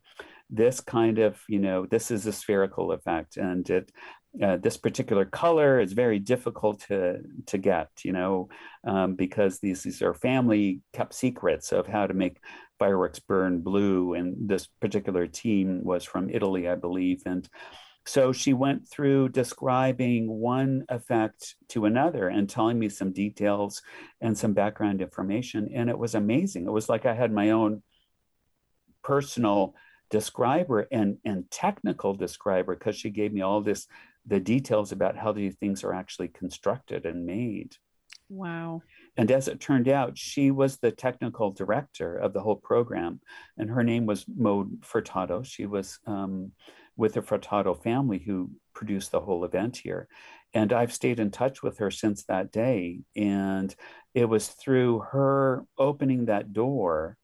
this 0.50 0.80
kind 0.80 1.20
of 1.20 1.42
you 1.50 1.60
know 1.60 1.86
this 1.86 2.10
is 2.10 2.26
a 2.26 2.32
spherical 2.32 2.92
effect 2.94 3.38
and 3.38 3.70
it 3.70 3.92
uh, 4.42 4.58
this 4.58 4.78
particular 4.78 5.26
color 5.26 5.80
is 5.80 5.94
very 5.94 6.20
difficult 6.20 6.82
to 6.88 7.20
to 7.48 7.58
get, 7.58 7.90
you 8.04 8.12
know, 8.12 8.50
um, 8.84 9.16
because 9.16 9.60
these 9.60 9.84
these 9.84 10.02
are 10.02 10.14
family 10.14 10.82
kept 10.94 11.14
secrets 11.14 11.72
of 11.72 11.88
how 11.88 12.08
to 12.08 12.14
make 12.14 12.40
fireworks 12.80 13.20
burn 13.20 13.60
blue. 13.60 14.14
And 14.14 14.50
this 14.50 14.68
particular 14.68 15.28
team 15.28 15.84
was 15.84 16.04
from 16.04 16.30
Italy, 16.30 16.68
I 16.68 16.76
believe, 16.76 17.24
and 17.26 17.48
so 18.08 18.32
she 18.32 18.54
went 18.54 18.88
through 18.88 19.30
describing 19.30 20.30
one 20.30 20.86
effect 20.88 21.56
to 21.70 21.84
another 21.84 22.30
and 22.30 22.50
telling 22.50 22.80
me 22.80 22.88
some 22.88 23.12
details 23.12 23.82
and 24.22 24.38
some 24.38 24.54
background 24.54 25.02
information, 25.02 25.70
and 25.74 25.90
it 25.90 25.98
was 26.00 26.16
amazing. 26.16 26.68
It 26.68 26.72
was 26.72 26.88
like 26.88 27.06
I 27.06 27.14
had 27.14 27.34
my 27.34 27.50
own 27.50 27.84
personal 29.04 29.76
describer 30.10 30.88
and 30.90 31.18
and 31.26 31.52
technical 31.52 32.14
describer 32.14 32.76
because 32.76 32.96
she 32.96 33.10
gave 33.10 33.34
me 33.34 33.42
all 33.42 33.60
this 33.60 33.88
the 34.28 34.40
details 34.40 34.92
about 34.92 35.18
how 35.18 35.32
these 35.32 35.56
things 35.56 35.84
are 35.84 35.94
actually 35.94 36.28
constructed 36.28 37.06
and 37.06 37.26
made. 37.26 37.76
Wow. 38.30 38.82
And 39.16 39.32
as 39.32 39.48
it 39.48 39.60
turned 39.60 39.88
out, 39.88 40.18
she 40.18 40.52
was 40.52 40.78
the 40.78 40.92
technical 40.92 41.52
director 41.52 42.16
of 42.16 42.34
the 42.34 42.42
whole 42.42 42.58
program, 42.58 43.22
and 43.58 43.70
her 43.70 43.84
name 43.84 44.06
was 44.06 44.26
Maude 44.28 44.82
Furtado. 44.82 45.46
She 45.46 45.66
was 45.66 46.00
um, 46.06 46.52
with 46.98 47.14
the 47.14 47.22
Furtado 47.22 47.82
family 47.82 48.18
who 48.20 48.52
produced 48.74 49.12
the 49.12 49.22
whole 49.22 49.46
event 49.46 49.78
here. 49.78 50.08
And 50.54 50.74
I've 50.74 50.94
stayed 50.94 51.20
in 51.20 51.32
touch 51.32 51.62
with 51.62 51.78
her 51.78 51.92
since 51.92 52.24
that 52.26 52.52
day. 52.52 53.02
And 53.16 53.74
it 54.14 54.26
was 54.26 54.48
through 54.48 55.00
her 55.12 55.66
opening 55.78 56.26
that 56.26 56.54
door 56.54 57.18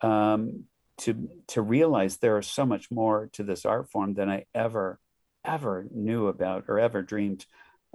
um, 0.00 0.64
to, 0.98 1.28
to 1.48 1.62
realize 1.62 2.16
there 2.16 2.38
is 2.38 2.46
so 2.46 2.66
much 2.66 2.90
more 2.90 3.30
to 3.34 3.44
this 3.44 3.64
art 3.64 3.90
form 3.90 4.14
than 4.14 4.28
I 4.28 4.46
ever, 4.54 4.98
ever 5.44 5.86
knew 5.92 6.28
about 6.28 6.64
or 6.68 6.78
ever 6.78 7.02
dreamed 7.02 7.46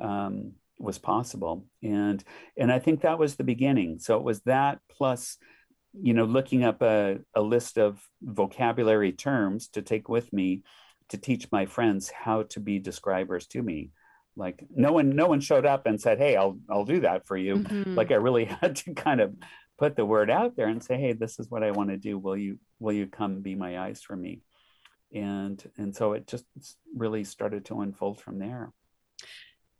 um, 0.02 0.54
was 0.78 0.98
possible. 0.98 1.66
And, 1.84 2.24
and 2.58 2.72
I 2.72 2.80
think 2.80 3.02
that 3.02 3.20
was 3.20 3.36
the 3.36 3.44
beginning. 3.44 4.00
So 4.00 4.18
it 4.18 4.24
was 4.24 4.42
that 4.42 4.80
plus 4.90 5.38
you 6.00 6.14
know, 6.14 6.26
looking 6.26 6.64
up 6.64 6.84
a, 6.84 7.18
a 7.34 7.42
list 7.42 7.80
of 7.80 8.00
vocabulary 8.22 9.12
terms 9.12 9.70
to 9.70 9.82
take 9.82 10.08
with 10.08 10.32
me 10.32 10.62
to 11.10 11.18
teach 11.18 11.52
my 11.52 11.66
friends 11.66 12.10
how 12.10 12.44
to 12.44 12.60
be 12.60 12.80
describers 12.80 13.48
to 13.48 13.62
me 13.62 13.92
like 14.36 14.64
no 14.74 14.92
one 14.94 15.10
no 15.10 15.28
one 15.28 15.42
showed 15.42 15.66
up 15.66 15.86
and 15.86 16.00
said 16.00 16.18
hey 16.18 16.36
i'll 16.36 16.58
i'll 16.70 16.86
do 16.86 17.02
that 17.02 17.28
for 17.28 17.36
you 17.36 17.58
mm-hmm. 17.58 17.96
like 17.96 18.12
i 18.12 18.16
really 18.16 18.46
had 18.62 18.76
to 18.76 18.94
kind 18.94 19.20
of 19.20 19.34
put 19.78 19.96
the 19.96 20.06
word 20.06 20.30
out 20.30 20.56
there 20.56 20.68
and 20.68 20.84
say 20.84 20.98
hey 20.98 21.14
this 21.14 21.40
is 21.40 21.50
what 21.50 21.64
i 21.64 21.72
want 21.72 21.90
to 21.90 21.98
do 21.98 22.18
will 22.18 22.38
you 22.38 22.58
will 22.80 22.94
you 22.94 23.08
come 23.08 23.42
be 23.42 23.56
my 23.56 23.80
eyes 23.80 24.02
for 24.02 24.16
me 24.16 24.42
and 25.14 25.70
and 25.78 25.96
so 25.96 26.14
it 26.14 26.28
just 26.28 26.46
really 26.96 27.24
started 27.24 27.66
to 27.66 27.82
unfold 27.82 28.20
from 28.22 28.40
there 28.40 28.72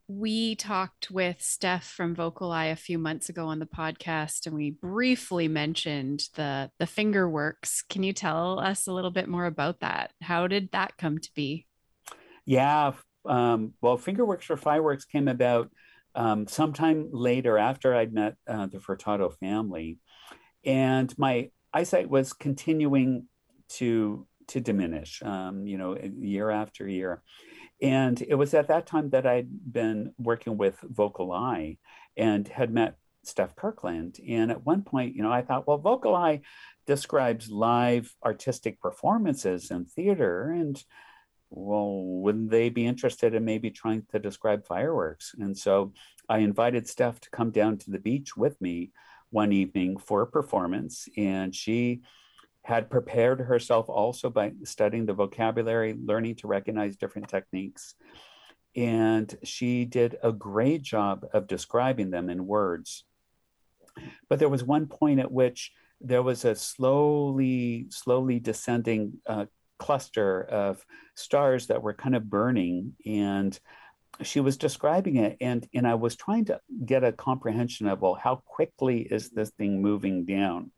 we 0.10 0.56
talked 0.56 1.12
with 1.12 1.40
Steph 1.40 1.86
from 1.86 2.16
Vocal 2.16 2.52
Eye 2.52 2.66
a 2.66 2.76
few 2.76 2.98
months 2.98 3.30
ago 3.30 3.46
on 3.46 3.60
the 3.60 3.68
podcast, 3.68 4.48
and 4.48 4.56
we 4.56 4.72
briefly 4.72 5.48
mentioned 5.48 6.24
the 6.34 6.72
the 6.80 6.88
Fingerworks. 6.88 7.84
Can 7.88 8.02
you 8.02 8.12
tell 8.12 8.60
us 8.60 8.88
a 8.88 8.92
little 8.92 9.12
bit 9.12 9.30
more 9.30 9.46
about 9.46 9.82
that? 9.82 10.12
How 10.20 10.48
did 10.48 10.72
that 10.72 10.98
come 10.98 11.20
to 11.20 11.30
be? 11.36 11.68
Yeah, 12.44 12.94
um, 13.24 13.74
well, 13.82 14.00
Fingerworks 14.00 14.46
for 14.46 14.58
Fireworks 14.58 15.06
came 15.06 15.28
about 15.28 15.70
um, 16.16 16.48
sometime 16.48 17.10
later 17.12 17.60
after 17.60 17.94
I'd 17.94 18.12
met 18.12 18.36
uh, 18.48 18.66
the 18.66 18.80
Furtado 18.80 19.32
family, 19.38 20.00
and 20.66 21.16
my 21.20 21.52
eyesight 21.72 22.10
was 22.10 22.34
continuing 22.34 23.28
to 23.74 24.26
to 24.50 24.62
diminish. 24.62 25.22
Um, 25.24 25.66
you 25.66 25.78
know, 25.78 25.98
year 26.20 26.50
after 26.50 26.88
year 26.88 27.24
and 27.82 28.22
it 28.22 28.36
was 28.36 28.54
at 28.54 28.68
that 28.68 28.88
time 28.88 29.10
that 29.12 29.26
I'd 29.26 29.48
been 29.72 30.14
working 30.18 30.58
with 30.58 30.78
Vocal 30.82 31.32
Eye 31.32 31.78
and 32.18 32.48
had 32.48 32.74
met 32.74 32.98
Steph 33.24 33.56
Kirkland. 33.56 34.20
And 34.28 34.52
at 34.52 34.66
one 34.66 34.84
point, 34.84 35.16
you 35.16 35.24
know, 35.24 35.32
I 35.32 35.42
thought, 35.42 35.68
well, 35.68 35.78
Vocal 35.78 36.16
Eye 36.16 36.42
describes 36.86 37.50
live 37.50 38.14
artistic 38.24 38.82
performances 38.82 39.72
in 39.72 39.86
theater. 39.86 40.52
And 40.52 40.82
well, 41.50 42.04
wouldn't 42.04 42.52
they 42.52 42.70
be 42.70 42.86
interested 42.86 43.34
in 43.34 43.46
maybe 43.46 43.72
trying 43.72 44.04
to 44.12 44.20
describe 44.20 44.66
fireworks? 44.66 45.34
And 45.40 45.58
so 45.58 45.94
I 46.28 46.40
invited 46.40 46.88
Steph 46.88 47.22
to 47.22 47.30
come 47.30 47.52
down 47.52 47.78
to 47.80 47.92
the 47.92 48.00
beach 48.00 48.36
with 48.36 48.60
me 48.60 48.92
one 49.30 49.54
evening 49.54 49.98
for 49.98 50.22
a 50.22 50.28
performance. 50.28 51.08
And 51.16 51.56
she 51.56 52.02
had 52.64 52.90
prepared 52.90 53.40
herself 53.40 53.90
also 53.90 54.30
by 54.30 54.52
studying 54.64 55.06
the 55.06 55.14
vocabulary, 55.14 55.98
learning 56.04 56.36
to 56.36 56.48
recognize 56.48 56.96
different 56.96 57.28
techniques. 57.28 57.96
And 58.76 59.36
she 59.44 59.86
did 59.86 60.18
a 60.22 60.32
great 60.32 60.82
job 60.82 61.26
of 61.34 61.48
describing 61.48 62.12
them 62.12 62.30
in 62.30 62.46
words. 62.46 63.06
But 64.30 64.40
there 64.40 64.50
was 64.50 64.64
one 64.64 64.88
point 64.88 65.20
at 65.20 65.32
which 65.32 65.72
there 66.02 66.22
was 66.24 66.46
a 66.46 66.56
slowly, 66.56 67.88
slowly 67.90 68.40
descending 68.40 69.14
uh, 69.26 69.46
cluster 69.80 70.44
of 70.44 70.86
stars 71.16 71.68
that 71.68 71.82
were 71.82 71.94
kind 71.94 72.16
of 72.16 72.30
burning. 72.30 72.94
And 73.06 73.58
she 74.22 74.40
was 74.40 74.58
describing 74.58 75.18
it 75.18 75.38
and 75.40 75.68
and 75.74 75.88
I 75.88 75.96
was 75.96 76.16
trying 76.16 76.46
to 76.46 76.60
get 76.86 77.04
a 77.04 77.12
comprehension 77.12 77.88
of 77.88 78.02
well 78.02 78.16
how 78.16 78.38
quickly 78.46 79.02
is 79.02 79.30
this 79.30 79.52
thing 79.52 79.82
moving 79.82 80.26
down 80.26 80.72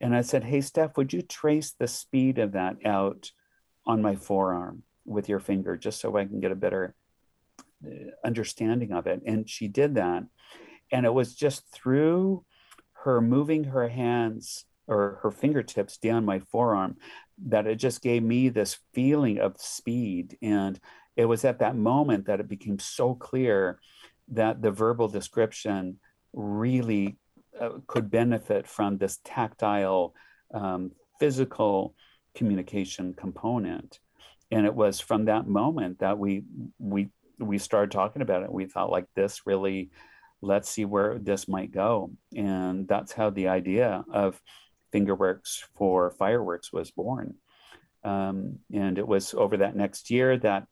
and 0.00 0.14
I 0.14 0.22
said, 0.22 0.44
Hey, 0.44 0.60
Steph, 0.60 0.96
would 0.96 1.12
you 1.12 1.22
trace 1.22 1.72
the 1.72 1.88
speed 1.88 2.38
of 2.38 2.52
that 2.52 2.76
out 2.84 3.30
on 3.86 4.02
my 4.02 4.16
forearm 4.16 4.82
with 5.04 5.28
your 5.28 5.40
finger 5.40 5.76
just 5.76 6.00
so 6.00 6.16
I 6.16 6.24
can 6.24 6.40
get 6.40 6.52
a 6.52 6.56
better 6.56 6.94
uh, 7.84 8.10
understanding 8.24 8.92
of 8.92 9.06
it? 9.06 9.20
And 9.26 9.48
she 9.48 9.68
did 9.68 9.96
that. 9.96 10.24
And 10.92 11.06
it 11.06 11.14
was 11.14 11.34
just 11.34 11.70
through 11.72 12.44
her 13.04 13.20
moving 13.20 13.64
her 13.64 13.88
hands 13.88 14.64
or 14.86 15.20
her 15.22 15.30
fingertips 15.30 15.98
down 15.98 16.24
my 16.24 16.40
forearm 16.50 16.96
that 17.46 17.66
it 17.66 17.76
just 17.76 18.02
gave 18.02 18.22
me 18.22 18.48
this 18.48 18.78
feeling 18.92 19.38
of 19.38 19.60
speed. 19.60 20.36
And 20.42 20.78
it 21.16 21.26
was 21.26 21.44
at 21.44 21.60
that 21.60 21.76
moment 21.76 22.26
that 22.26 22.40
it 22.40 22.48
became 22.48 22.78
so 22.78 23.14
clear 23.14 23.78
that 24.28 24.62
the 24.62 24.70
verbal 24.70 25.08
description 25.08 25.98
really 26.32 27.18
uh, 27.60 27.70
could 27.86 28.10
benefit 28.10 28.66
from 28.66 28.98
this 28.98 29.18
tactile, 29.24 30.14
um, 30.54 30.92
physical 31.18 31.94
communication 32.34 33.14
component. 33.14 34.00
And 34.50 34.66
it 34.66 34.74
was 34.74 35.00
from 35.00 35.26
that 35.26 35.46
moment 35.46 36.00
that 36.00 36.18
we 36.18 36.44
we 36.78 37.10
we 37.38 37.58
started 37.58 37.90
talking 37.90 38.22
about 38.22 38.42
it. 38.42 38.52
We 38.52 38.66
thought 38.66 38.90
like 38.90 39.06
this 39.14 39.46
really, 39.46 39.90
let's 40.42 40.68
see 40.68 40.84
where 40.84 41.18
this 41.18 41.48
might 41.48 41.72
go. 41.72 42.10
And 42.36 42.86
that's 42.88 43.12
how 43.12 43.30
the 43.30 43.48
idea 43.48 44.04
of 44.12 44.40
Fingerworks 44.92 45.64
for 45.76 46.10
fireworks 46.10 46.72
was 46.72 46.90
born. 46.90 47.34
Um, 48.02 48.58
and 48.72 48.98
it 48.98 49.06
was 49.06 49.34
over 49.34 49.58
that 49.58 49.76
next 49.76 50.10
year 50.10 50.38
that 50.38 50.66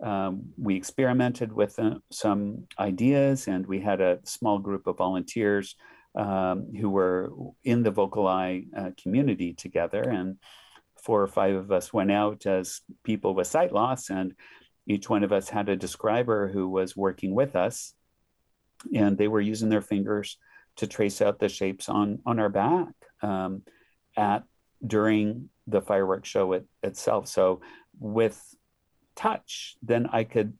um, 0.00 0.50
we 0.56 0.76
experimented 0.76 1.52
with 1.52 1.78
uh, 1.78 1.94
some 2.10 2.66
ideas 2.78 3.48
and 3.48 3.66
we 3.66 3.80
had 3.80 4.00
a 4.00 4.20
small 4.24 4.58
group 4.58 4.86
of 4.86 4.98
volunteers 4.98 5.74
um, 6.18 6.74
who 6.74 6.90
were 6.90 7.32
in 7.64 7.82
the 7.82 7.90
Vocal 7.90 8.26
Eye 8.26 8.64
uh, 8.76 8.90
community 9.00 9.54
together. 9.54 10.02
And 10.02 10.36
four 11.02 11.22
or 11.22 11.28
five 11.28 11.54
of 11.54 11.70
us 11.70 11.92
went 11.92 12.10
out 12.10 12.44
as 12.44 12.80
people 13.04 13.34
with 13.34 13.46
sight 13.46 13.72
loss, 13.72 14.10
and 14.10 14.34
each 14.86 15.08
one 15.08 15.22
of 15.22 15.32
us 15.32 15.48
had 15.48 15.68
a 15.68 15.76
describer 15.76 16.48
who 16.48 16.68
was 16.68 16.96
working 16.96 17.34
with 17.34 17.54
us. 17.54 17.94
And 18.94 19.16
they 19.16 19.28
were 19.28 19.40
using 19.40 19.68
their 19.68 19.80
fingers 19.80 20.36
to 20.76 20.86
trace 20.86 21.22
out 21.22 21.38
the 21.38 21.48
shapes 21.48 21.88
on, 21.88 22.18
on 22.26 22.38
our 22.38 22.48
back 22.48 22.94
um, 23.22 23.62
at 24.16 24.44
during 24.84 25.48
the 25.66 25.80
fireworks 25.80 26.28
show 26.28 26.52
it, 26.52 26.66
itself. 26.82 27.28
So 27.28 27.60
with 27.98 28.40
touch, 29.16 29.76
then 29.82 30.08
I 30.12 30.24
could 30.24 30.54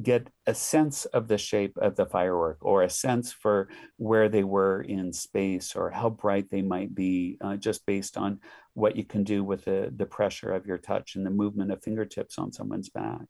get 0.00 0.28
a 0.46 0.54
sense 0.54 1.04
of 1.06 1.28
the 1.28 1.36
shape 1.36 1.76
of 1.76 1.96
the 1.96 2.06
firework 2.06 2.58
or 2.60 2.82
a 2.82 2.90
sense 2.90 3.32
for 3.32 3.68
where 3.96 4.28
they 4.28 4.44
were 4.44 4.80
in 4.80 5.12
space 5.12 5.76
or 5.76 5.90
how 5.90 6.08
bright 6.08 6.50
they 6.50 6.62
might 6.62 6.94
be 6.94 7.36
uh, 7.42 7.56
just 7.56 7.84
based 7.84 8.16
on 8.16 8.40
what 8.74 8.96
you 8.96 9.04
can 9.04 9.22
do 9.22 9.44
with 9.44 9.64
the, 9.66 9.92
the 9.94 10.06
pressure 10.06 10.52
of 10.52 10.66
your 10.66 10.78
touch 10.78 11.14
and 11.14 11.26
the 11.26 11.30
movement 11.30 11.70
of 11.70 11.82
fingertips 11.82 12.38
on 12.38 12.52
someone's 12.52 12.88
back. 12.88 13.26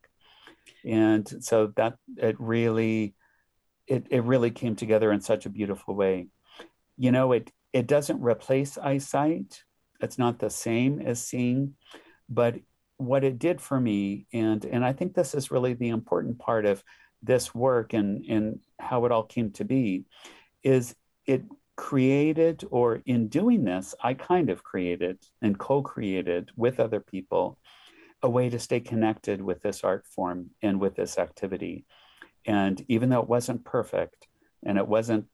And 0.84 1.28
so 1.44 1.72
that 1.76 1.96
it 2.16 2.36
really 2.38 3.14
it, 3.88 4.06
it 4.10 4.22
really 4.22 4.52
came 4.52 4.76
together 4.76 5.10
in 5.10 5.20
such 5.20 5.44
a 5.44 5.50
beautiful 5.50 5.94
way. 5.96 6.28
You 6.96 7.10
know 7.10 7.32
it 7.32 7.50
it 7.72 7.88
doesn't 7.88 8.22
replace 8.22 8.78
eyesight. 8.78 9.64
It's 10.00 10.18
not 10.18 10.38
the 10.38 10.50
same 10.50 11.00
as 11.00 11.24
seeing 11.24 11.74
but 12.28 12.56
what 13.06 13.24
it 13.24 13.38
did 13.38 13.60
for 13.60 13.80
me, 13.80 14.26
and 14.32 14.64
and 14.64 14.84
I 14.84 14.92
think 14.92 15.14
this 15.14 15.34
is 15.34 15.50
really 15.50 15.74
the 15.74 15.88
important 15.88 16.38
part 16.38 16.66
of 16.66 16.82
this 17.22 17.54
work 17.54 17.92
and 17.92 18.24
and 18.26 18.60
how 18.78 19.04
it 19.04 19.12
all 19.12 19.24
came 19.24 19.50
to 19.52 19.64
be, 19.64 20.04
is 20.62 20.94
it 21.26 21.44
created 21.76 22.64
or 22.70 23.00
in 23.06 23.28
doing 23.28 23.64
this 23.64 23.94
i 24.02 24.12
kind 24.12 24.50
of 24.50 24.62
created 24.62 25.18
and 25.40 25.58
co-created 25.58 26.50
with 26.54 26.78
other 26.78 27.00
people 27.00 27.58
a 28.22 28.30
way 28.30 28.48
to 28.48 28.58
stay 28.58 28.80
connected 28.80 29.42
with 29.42 29.62
this 29.62 29.82
art 29.82 30.06
form 30.06 30.50
and 30.62 30.80
with 30.80 30.94
this 30.94 31.18
activity. 31.18 31.84
And 32.46 32.84
even 32.88 33.08
though 33.08 33.20
it 33.20 33.28
wasn't 33.28 33.64
perfect 33.64 34.28
and 34.64 34.78
it 34.78 34.86
wasn't 34.86 35.26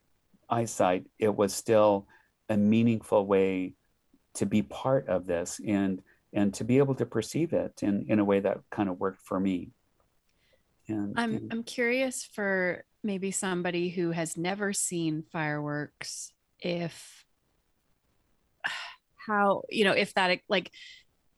eyesight 0.51 1.05
it 1.19 1.35
was 1.35 1.53
still 1.53 2.07
a 2.49 2.57
meaningful 2.57 3.27
way 3.27 3.75
to 4.35 4.47
be 4.47 4.63
part 4.63 5.09
of 5.09 5.27
this. 5.27 5.61
And 5.67 6.01
and 6.33 6.53
to 6.55 6.65
be 6.65 6.79
able 6.79 6.95
to 6.97 7.07
perceive 7.07 7.53
it 7.53 7.83
in, 7.83 8.07
in 8.09 8.19
a 8.19 8.25
way 8.25 8.41
that 8.41 8.59
kind 8.71 8.89
of 8.89 8.99
worked 9.01 9.23
for 9.23 9.39
me. 9.41 9.71
And, 10.89 11.15
I'm, 11.17 11.35
and, 11.35 11.53
I'm 11.53 11.63
curious 11.63 12.25
for 12.25 12.85
maybe 13.03 13.31
somebody 13.31 13.89
who 13.91 14.11
has 14.11 14.37
never 14.37 14.73
seen 14.73 15.25
fireworks, 15.33 16.33
if 16.61 17.25
how, 19.27 19.63
you 19.71 19.85
know, 19.85 19.93
if 19.93 20.15
that 20.15 20.41
like 20.49 20.71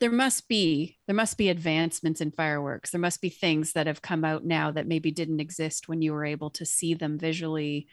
there 0.01 0.11
must 0.11 0.49
be 0.49 0.99
there 1.07 1.15
must 1.15 1.37
be 1.37 1.51
advancements 1.51 2.21
in 2.21 2.33
fireworks. 2.33 2.91
There 2.91 3.01
must 3.01 3.21
be 3.21 3.29
things 3.29 3.75
that 3.75 3.87
have 3.87 4.03
come 4.03 4.25
out 4.25 4.45
now 4.45 4.71
that 4.71 4.89
maybe 4.89 5.11
didn't 5.11 5.41
exist 5.41 5.89
when 5.89 6.01
you 6.01 6.13
were 6.13 6.25
able 6.25 6.51
to 6.51 6.65
see 6.65 6.95
them 6.95 7.19
visually 7.19 7.87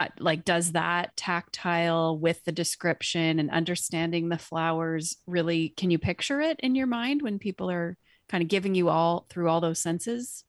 Uh, 0.00 0.08
like 0.18 0.44
does 0.44 0.72
that 0.72 1.16
tactile 1.16 2.16
with 2.16 2.44
the 2.44 2.52
description 2.52 3.38
and 3.40 3.50
understanding 3.50 4.28
the 4.28 4.38
flowers 4.38 5.16
really 5.26 5.70
can 5.70 5.90
you 5.90 5.98
picture 5.98 6.40
it 6.40 6.60
in 6.60 6.74
your 6.76 6.86
mind 6.86 7.20
when 7.20 7.38
people 7.38 7.68
are 7.68 7.96
kind 8.28 8.42
of 8.42 8.48
giving 8.48 8.74
you 8.74 8.88
all 8.88 9.26
through 9.28 9.48
all 9.48 9.60
those 9.60 9.80
senses? 9.80 10.44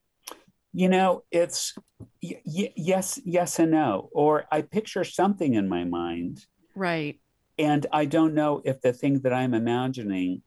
You 0.74 0.90
know 0.90 1.24
it's 1.32 1.74
y- 2.22 2.42
y- 2.46 2.74
yes 2.76 3.20
yes 3.26 3.58
and 3.58 3.72
no 3.72 4.10
or 4.12 4.46
i 4.52 4.62
picture 4.62 5.04
something 5.04 5.56
in 5.56 5.68
my 5.68 5.84
mind. 5.84 6.46
Right. 6.76 7.20
And 7.58 7.86
i 7.92 8.06
don't 8.06 8.36
know 8.36 8.62
if 8.64 8.82
the 8.82 8.94
thing 8.94 9.22
that 9.22 9.34
i'm 9.34 9.54
imagining 9.54 10.44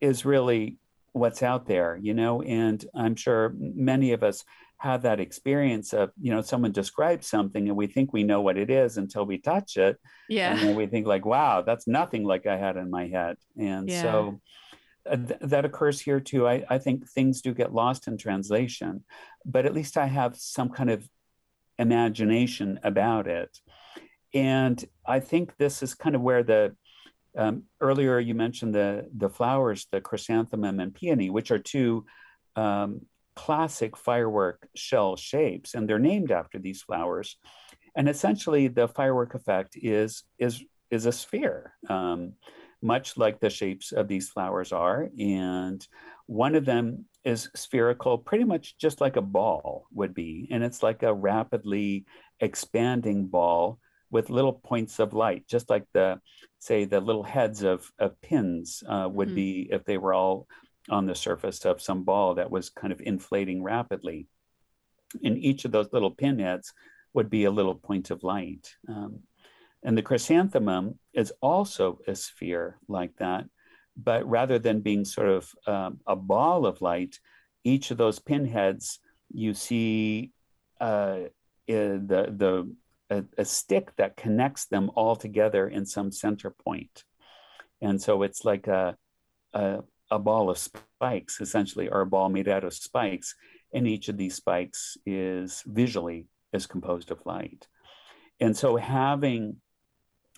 is 0.00 0.24
really 0.24 0.78
what's 1.12 1.42
out 1.42 1.66
there, 1.66 1.98
you 2.00 2.14
know, 2.14 2.42
and 2.42 2.84
I'm 2.94 3.16
sure 3.16 3.54
many 3.58 4.12
of 4.12 4.22
us 4.22 4.44
have 4.82 5.02
that 5.02 5.20
experience 5.20 5.92
of, 5.92 6.10
you 6.20 6.32
know, 6.32 6.42
someone 6.42 6.72
describes 6.72 7.28
something 7.28 7.68
and 7.68 7.76
we 7.76 7.86
think 7.86 8.12
we 8.12 8.24
know 8.24 8.40
what 8.40 8.58
it 8.58 8.68
is 8.68 8.96
until 8.96 9.24
we 9.24 9.38
touch 9.38 9.76
it. 9.76 9.96
Yeah. 10.28 10.50
And 10.50 10.60
then 10.60 10.74
we 10.74 10.88
think 10.88 11.06
like, 11.06 11.24
wow, 11.24 11.62
that's 11.62 11.86
nothing 11.86 12.24
like 12.24 12.48
I 12.48 12.56
had 12.56 12.76
in 12.76 12.90
my 12.90 13.06
head. 13.06 13.36
And 13.56 13.88
yeah. 13.88 14.02
so 14.02 14.40
uh, 15.08 15.18
th- 15.18 15.38
that 15.42 15.64
occurs 15.64 16.00
here 16.00 16.18
too. 16.18 16.48
I, 16.48 16.64
I 16.68 16.78
think 16.78 17.08
things 17.08 17.42
do 17.42 17.54
get 17.54 17.72
lost 17.72 18.08
in 18.08 18.18
translation, 18.18 19.04
but 19.44 19.66
at 19.66 19.72
least 19.72 19.96
I 19.96 20.06
have 20.06 20.34
some 20.34 20.68
kind 20.68 20.90
of 20.90 21.08
imagination 21.78 22.80
about 22.82 23.28
it. 23.28 23.56
And 24.34 24.84
I 25.06 25.20
think 25.20 25.56
this 25.58 25.84
is 25.84 25.94
kind 25.94 26.16
of 26.16 26.22
where 26.22 26.42
the 26.42 26.74
um, 27.38 27.62
earlier, 27.80 28.18
you 28.18 28.34
mentioned 28.34 28.74
the 28.74 29.08
the 29.16 29.30
flowers, 29.30 29.86
the 29.92 30.00
chrysanthemum 30.00 30.80
and 30.80 30.92
peony, 30.92 31.30
which 31.30 31.52
are 31.52 31.58
two 31.60 32.04
um, 32.56 33.02
classic 33.34 33.96
firework 33.96 34.68
shell 34.74 35.16
shapes, 35.16 35.74
and 35.74 35.88
they're 35.88 35.98
named 35.98 36.30
after 36.30 36.58
these 36.58 36.82
flowers. 36.82 37.36
And 37.96 38.08
essentially, 38.08 38.68
the 38.68 38.88
firework 38.88 39.34
effect 39.34 39.76
is 39.76 40.24
is 40.38 40.62
is 40.90 41.06
a 41.06 41.12
sphere, 41.12 41.74
um, 41.88 42.34
much 42.82 43.16
like 43.16 43.40
the 43.40 43.50
shapes 43.50 43.92
of 43.92 44.08
these 44.08 44.28
flowers 44.28 44.72
are. 44.72 45.08
And 45.18 45.86
one 46.26 46.54
of 46.54 46.64
them 46.64 47.06
is 47.24 47.50
spherical, 47.54 48.18
pretty 48.18 48.44
much 48.44 48.76
just 48.78 49.00
like 49.00 49.16
a 49.16 49.22
ball 49.22 49.86
would 49.92 50.14
be, 50.14 50.48
and 50.50 50.62
it's 50.62 50.82
like 50.82 51.02
a 51.02 51.14
rapidly 51.14 52.04
expanding 52.40 53.26
ball 53.26 53.78
with 54.10 54.28
little 54.28 54.52
points 54.52 54.98
of 54.98 55.14
light, 55.14 55.44
just 55.48 55.70
like 55.70 55.84
the, 55.94 56.20
say, 56.58 56.84
the 56.84 57.00
little 57.00 57.22
heads 57.22 57.62
of, 57.62 57.90
of 57.98 58.20
pins 58.20 58.82
uh, 58.86 59.08
would 59.10 59.28
mm-hmm. 59.28 59.34
be 59.34 59.68
if 59.72 59.84
they 59.84 59.96
were 59.96 60.12
all 60.12 60.46
on 60.88 61.06
the 61.06 61.14
surface 61.14 61.64
of 61.64 61.80
some 61.80 62.04
ball 62.04 62.34
that 62.34 62.50
was 62.50 62.70
kind 62.70 62.92
of 62.92 63.00
inflating 63.00 63.62
rapidly. 63.62 64.26
And 65.22 65.38
each 65.38 65.64
of 65.64 65.72
those 65.72 65.92
little 65.92 66.10
pinheads 66.10 66.72
would 67.14 67.30
be 67.30 67.44
a 67.44 67.50
little 67.50 67.74
point 67.74 68.10
of 68.10 68.24
light. 68.24 68.74
Um, 68.88 69.20
and 69.82 69.96
the 69.96 70.02
chrysanthemum 70.02 70.98
is 71.12 71.32
also 71.40 71.98
a 72.06 72.14
sphere 72.14 72.78
like 72.88 73.16
that, 73.16 73.44
but 73.96 74.28
rather 74.28 74.58
than 74.58 74.80
being 74.80 75.04
sort 75.04 75.28
of 75.28 75.52
um, 75.66 76.00
a 76.06 76.16
ball 76.16 76.66
of 76.66 76.80
light, 76.80 77.18
each 77.64 77.90
of 77.90 77.98
those 77.98 78.18
pinheads 78.18 79.00
you 79.32 79.54
see 79.54 80.32
uh, 80.80 81.20
the 81.66 82.34
the 82.36 82.74
a, 83.10 83.24
a 83.38 83.44
stick 83.44 83.94
that 83.96 84.16
connects 84.16 84.66
them 84.66 84.90
all 84.94 85.16
together 85.16 85.68
in 85.68 85.84
some 85.84 86.10
center 86.10 86.50
point. 86.50 87.04
And 87.80 88.00
so 88.00 88.22
it's 88.22 88.44
like 88.44 88.68
a, 88.68 88.96
a, 89.52 89.80
a 90.12 90.18
ball 90.18 90.50
of 90.50 90.58
spikes, 90.58 91.40
essentially, 91.40 91.88
or 91.88 92.02
a 92.02 92.06
ball 92.06 92.28
made 92.28 92.48
out 92.48 92.64
of 92.64 92.74
spikes. 92.74 93.34
And 93.72 93.88
each 93.88 94.08
of 94.08 94.18
these 94.18 94.34
spikes 94.34 94.98
is 95.06 95.62
visually 95.66 96.26
is 96.52 96.66
composed 96.66 97.10
of 97.10 97.24
light. 97.24 97.66
And 98.38 98.54
so 98.54 98.76
having 98.76 99.56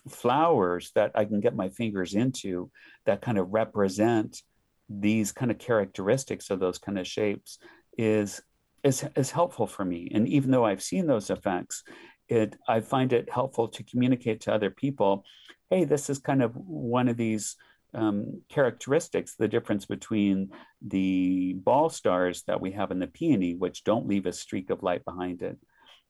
flowers 0.09 0.91
that 0.95 1.11
I 1.15 1.25
can 1.25 1.41
get 1.41 1.55
my 1.55 1.69
fingers 1.69 2.13
into 2.13 2.71
that 3.05 3.21
kind 3.21 3.37
of 3.37 3.51
represent 3.51 4.41
these 4.87 5.31
kind 5.31 5.51
of 5.51 5.57
characteristics 5.57 6.49
of 6.49 6.59
those 6.59 6.77
kind 6.77 6.97
of 6.97 7.07
shapes 7.07 7.57
is 7.97 8.41
is 8.83 9.03
is 9.15 9.31
helpful 9.31 9.67
for 9.67 9.83
me. 9.83 10.09
And 10.13 10.27
even 10.27 10.51
though 10.51 10.65
I've 10.65 10.83
seen 10.83 11.07
those 11.07 11.29
effects, 11.29 11.83
it 12.29 12.55
I 12.67 12.79
find 12.79 13.11
it 13.11 13.29
helpful 13.29 13.67
to 13.69 13.83
communicate 13.83 14.41
to 14.41 14.53
other 14.53 14.69
people, 14.69 15.25
hey, 15.69 15.83
this 15.83 16.09
is 16.09 16.19
kind 16.19 16.41
of 16.41 16.55
one 16.55 17.09
of 17.09 17.17
these 17.17 17.57
um, 17.95 18.41
characteristics, 18.49 19.35
the 19.35 19.47
difference 19.47 19.85
between 19.85 20.51
the 20.81 21.53
ball 21.53 21.89
stars 21.89 22.43
that 22.43 22.61
we 22.61 22.71
have 22.71 22.91
in 22.91 22.99
the 22.99 23.07
peony, 23.07 23.55
which 23.55 23.83
don't 23.83 24.07
leave 24.07 24.25
a 24.25 24.33
streak 24.33 24.69
of 24.69 24.83
light 24.83 25.03
behind 25.05 25.41
it, 25.41 25.57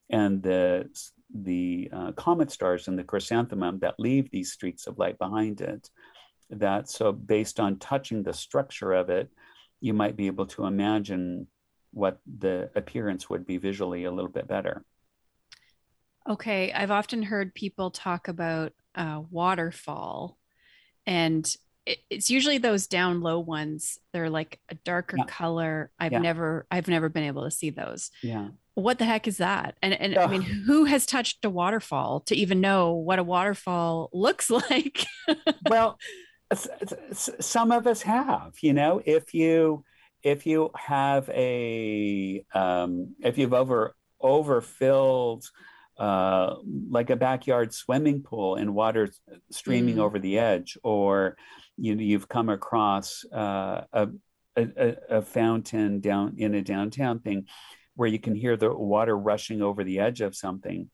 and 0.10 0.42
the 0.42 0.90
the 1.34 1.90
uh, 1.92 2.12
comet 2.14 2.52
stars 2.52 2.88
in 2.88 2.96
the 2.96 3.04
chrysanthemum 3.04 3.80
that 3.80 4.00
leave 4.00 4.30
these 4.30 4.52
streaks 4.52 4.88
of 4.88 4.98
light 4.98 5.18
behind 5.18 5.62
it. 5.62 5.90
That 6.50 6.90
so 6.90 7.12
based 7.12 7.60
on 7.60 7.80
touching 7.80 8.24
the 8.24 8.34
structure 8.34 8.94
of 8.94 9.10
it, 9.10 9.30
you 9.80 9.94
might 9.94 10.16
be 10.16 10.28
able 10.28 10.48
to 10.48 10.66
imagine 10.66 11.48
what 11.92 12.20
the 12.40 12.70
appearance 12.76 13.30
would 13.30 13.46
be 13.46 13.58
visually 13.58 14.04
a 14.04 14.12
little 14.12 14.30
bit 14.30 14.48
better. 14.48 14.84
Okay, 16.28 16.72
I've 16.74 16.92
often 16.92 17.22
heard 17.22 17.54
people 17.54 17.92
talk 17.92 18.28
about 18.28 18.74
uh, 18.96 19.22
waterfall, 19.30 20.38
and 21.06 21.46
it, 21.86 22.00
it's 22.10 22.30
usually 22.30 22.58
those 22.58 22.88
down 22.88 23.22
low 23.22 23.40
ones. 23.40 24.00
They're 24.14 24.30
like 24.30 24.60
a 24.70 24.76
darker 24.76 25.18
yeah. 25.18 25.26
color. 25.26 25.92
I've 26.00 26.12
yeah. 26.12 26.20
never, 26.20 26.66
I've 26.72 26.88
never 26.88 27.10
been 27.10 27.24
able 27.24 27.44
to 27.44 27.52
see 27.52 27.70
those. 27.70 28.12
Yeah. 28.22 28.50
What 28.74 29.00
the 29.00 29.06
heck 29.06 29.28
is 29.28 29.38
that? 29.38 29.76
And 29.82 29.94
and 29.94 30.18
I 30.18 30.28
mean, 30.28 30.42
who 30.42 30.84
has 30.84 31.06
touched 31.06 31.46
a 31.46 31.50
waterfall 31.50 32.20
to 32.22 32.36
even 32.36 32.60
know 32.60 32.94
what 32.94 33.20
a 33.20 33.24
waterfall 33.24 34.10
looks 34.12 34.50
like? 34.70 35.06
well, 35.70 35.98
some 36.52 37.72
of 37.72 37.88
us 37.88 38.02
have. 38.02 38.56
You 38.62 38.74
know, 38.74 39.02
if 39.06 39.34
you 39.34 39.86
if 40.24 40.46
you 40.46 40.72
have 40.76 41.30
a 41.30 42.44
um, 42.54 43.16
if 43.22 43.38
you've 43.38 43.54
over 43.54 43.96
overfilled 44.22 45.46
uh, 45.98 46.56
like 46.90 47.10
a 47.10 47.16
backyard 47.16 47.74
swimming 47.74 48.22
pool 48.22 48.56
and 48.56 48.76
water 48.76 49.10
streaming 49.52 49.96
mm. 49.96 50.02
over 50.02 50.20
the 50.20 50.40
edge, 50.40 50.78
or 50.84 51.38
you 51.78 51.96
know, 51.96 52.02
you've 52.02 52.30
come 52.30 52.50
across 52.50 53.26
uh, 53.34 53.82
a, 53.94 54.08
a, 54.56 54.96
a 55.10 55.22
fountain 55.22 56.00
down 56.00 56.36
in 56.38 56.56
a 56.56 56.62
downtown 56.62 57.20
thing 57.20 57.46
where 57.96 58.10
you 58.10 58.20
can 58.20 58.36
hear 58.36 58.58
the 58.58 58.74
water 58.74 59.18
rushing 59.18 59.62
over 59.62 59.84
the 59.84 60.00
edge 60.00 60.22
of 60.22 60.36
something. 60.36 60.90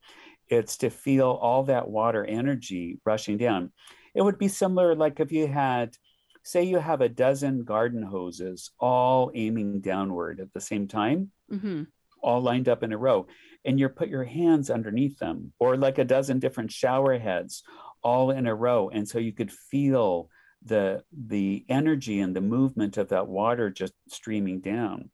It's 0.47 0.77
to 0.77 0.89
feel 0.89 1.29
all 1.29 1.63
that 1.63 1.89
water 1.89 2.25
energy 2.25 2.99
rushing 3.05 3.37
down. 3.37 3.71
It 4.13 4.21
would 4.21 4.37
be 4.37 4.47
similar, 4.47 4.95
like 4.95 5.19
if 5.19 5.31
you 5.31 5.47
had, 5.47 5.95
say, 6.43 6.63
you 6.63 6.77
have 6.77 7.01
a 7.01 7.09
dozen 7.09 7.63
garden 7.63 8.03
hoses 8.03 8.71
all 8.79 9.31
aiming 9.33 9.81
downward 9.81 10.39
at 10.39 10.51
the 10.53 10.59
same 10.59 10.87
time, 10.87 11.31
mm-hmm. 11.51 11.83
all 12.21 12.41
lined 12.41 12.67
up 12.67 12.83
in 12.83 12.91
a 12.91 12.97
row 12.97 13.27
and 13.63 13.79
you 13.79 13.87
put 13.89 14.09
your 14.09 14.23
hands 14.23 14.69
underneath 14.69 15.17
them 15.19 15.53
or 15.59 15.77
like 15.77 15.97
a 15.97 16.05
dozen 16.05 16.39
different 16.39 16.71
shower 16.71 17.17
heads 17.17 17.63
all 18.03 18.31
in 18.31 18.47
a 18.47 18.55
row 18.55 18.89
and 18.89 19.07
so 19.07 19.19
you 19.19 19.31
could 19.31 19.51
feel 19.51 20.29
the 20.63 21.03
the 21.11 21.65
energy 21.69 22.19
and 22.19 22.35
the 22.35 22.41
movement 22.41 22.97
of 22.97 23.09
that 23.09 23.27
water 23.27 23.69
just 23.69 23.93
streaming 24.07 24.59
down 24.59 25.09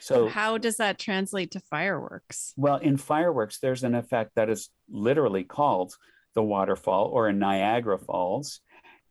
so 0.00 0.28
how 0.28 0.56
does 0.56 0.76
that 0.76 0.98
translate 0.98 1.50
to 1.50 1.60
fireworks 1.60 2.54
well 2.56 2.76
in 2.76 2.96
fireworks 2.96 3.58
there's 3.58 3.84
an 3.84 3.94
effect 3.94 4.32
that 4.34 4.48
is 4.48 4.70
literally 4.90 5.44
called 5.44 5.94
the 6.34 6.42
waterfall 6.42 7.06
or 7.06 7.28
a 7.28 7.32
niagara 7.32 7.98
falls 7.98 8.60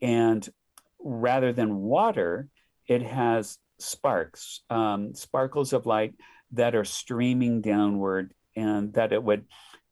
and 0.02 0.50
rather 1.00 1.54
than 1.54 1.76
water 1.76 2.48
it 2.88 3.04
has 3.04 3.58
sparks 3.80 4.62
um, 4.70 5.13
sparkles 5.13 5.74
of 5.74 5.86
light 5.86 6.13
that 6.52 6.76
are 6.76 6.86
streaming 6.86 7.62
downward 7.62 8.34
and 8.56 8.94
that 8.94 9.12
it 9.13 9.22
would 9.22 9.46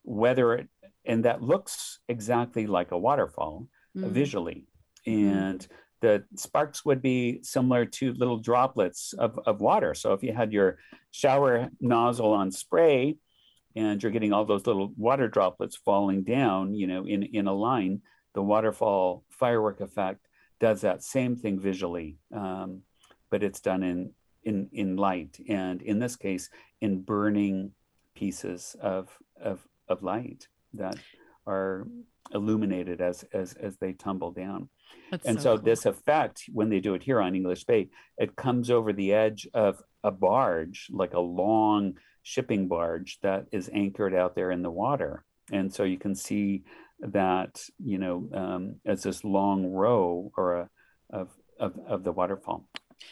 whether 0.03 0.53
it 0.53 0.67
and 1.05 1.25
that 1.25 1.41
looks 1.41 1.99
exactly 2.07 2.67
like 2.67 2.91
a 2.91 2.97
waterfall 2.97 3.67
mm. 3.95 4.09
visually. 4.09 4.65
And 5.05 5.59
mm. 5.59 5.67
the 6.01 6.23
sparks 6.35 6.85
would 6.85 7.01
be 7.01 7.39
similar 7.43 7.85
to 7.85 8.13
little 8.13 8.37
droplets 8.37 9.13
of, 9.13 9.39
of 9.45 9.61
water 9.61 9.93
so 9.93 10.13
if 10.13 10.23
you 10.23 10.33
had 10.33 10.51
your 10.51 10.77
shower 11.11 11.69
nozzle 11.79 12.33
on 12.33 12.51
spray 12.51 13.15
and 13.75 14.01
you're 14.01 14.11
getting 14.11 14.33
all 14.33 14.45
those 14.45 14.67
little 14.67 14.93
water 14.97 15.27
droplets 15.27 15.75
falling 15.75 16.23
down 16.23 16.73
you 16.73 16.87
know 16.87 17.05
in 17.05 17.23
in 17.23 17.47
a 17.47 17.53
line 17.53 18.01
the 18.33 18.41
waterfall 18.41 19.23
firework 19.29 19.81
effect 19.81 20.27
does 20.59 20.81
that 20.81 21.03
same 21.03 21.35
thing 21.35 21.59
visually 21.59 22.17
um, 22.33 22.81
but 23.29 23.43
it's 23.43 23.61
done 23.61 23.83
in 23.83 24.11
in 24.43 24.69
in 24.71 24.95
light 24.95 25.39
and 25.49 25.81
in 25.81 25.99
this 25.99 26.15
case 26.15 26.49
in 26.81 27.01
burning 27.01 27.71
pieces 28.15 28.75
of 28.81 29.09
of 29.41 29.67
of 29.87 30.03
light 30.03 30.47
that 30.73 30.97
are 31.45 31.87
illuminated 32.33 33.01
as 33.01 33.23
as 33.33 33.53
as 33.53 33.77
they 33.77 33.93
tumble 33.93 34.31
down. 34.31 34.69
That's 35.11 35.25
and 35.25 35.37
so, 35.39 35.43
so, 35.43 35.55
cool. 35.57 35.65
this 35.65 35.85
effect, 35.85 36.43
when 36.51 36.69
they 36.69 36.79
do 36.79 36.93
it 36.93 37.03
here 37.03 37.21
on 37.21 37.35
English 37.35 37.63
Bay, 37.65 37.89
it 38.17 38.35
comes 38.35 38.69
over 38.69 38.91
the 38.93 39.13
edge 39.13 39.47
of 39.53 39.81
a 40.03 40.11
barge, 40.11 40.87
like 40.91 41.13
a 41.13 41.19
long 41.19 41.93
shipping 42.23 42.67
barge 42.67 43.19
that 43.21 43.45
is 43.51 43.69
anchored 43.73 44.13
out 44.15 44.35
there 44.35 44.51
in 44.51 44.61
the 44.61 44.71
water. 44.71 45.23
And 45.51 45.73
so 45.73 45.83
you 45.83 45.97
can 45.97 46.15
see 46.15 46.63
that, 46.99 47.61
you 47.83 47.97
know, 47.97 48.29
um, 48.33 48.75
as 48.85 49.03
this 49.03 49.23
long 49.23 49.67
row 49.71 50.31
or 50.35 50.55
a, 50.55 50.69
of, 51.11 51.29
of, 51.59 51.73
of 51.87 52.03
the 52.03 52.11
waterfall. 52.11 52.67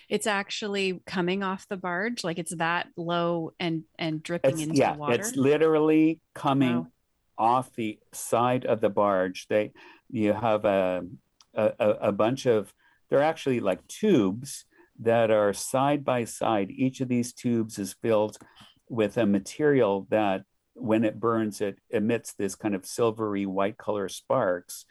It's 0.10 0.26
actually 0.28 1.02
coming 1.06 1.44
off 1.44 1.68
the 1.68 1.78
barge, 1.78 2.24
like 2.24 2.40
it's 2.40 2.56
that 2.56 2.88
low 2.98 3.52
and 3.60 3.84
and 4.00 4.24
dripping 4.24 4.54
It's, 4.54 4.62
into 4.64 4.76
yeah, 4.78 4.94
the 4.94 5.00
water. 5.00 5.14
it's 5.14 5.36
literally 5.36 6.22
coming 6.34 6.76
Wow. 6.78 6.88
off 7.38 7.74
the 7.76 8.00
side 8.14 8.66
of 8.66 8.80
the 8.82 8.90
barge. 8.90 9.46
They 9.48 9.74
you 10.10 10.34
have 10.34 10.64
a, 10.66 11.04
a 11.56 11.74
a- 12.02 12.12
bunch 12.12 12.46
of 12.46 12.74
they're 13.10 13.22
actually 13.22 13.60
like 13.60 13.88
tubes 13.88 14.66
that 15.00 15.32
are 15.32 15.54
side 15.54 16.04
by 16.04 16.24
side. 16.24 16.72
Each 16.72 17.02
of 17.02 17.08
these 17.08 17.34
tubes 17.34 17.78
is 17.80 17.94
filled 17.94 18.38
with 18.90 19.18
a 19.18 19.26
material 19.26 20.08
that 20.10 20.44
when 20.76 21.04
it 21.04 21.20
burns 21.20 21.62
it 21.62 21.80
emits 21.90 22.34
this 22.34 22.56
kind 22.56 22.76
of 22.76 22.86
silvery 22.86 23.46
white 23.46 23.78
color 23.78 24.10
sparks 24.10 24.86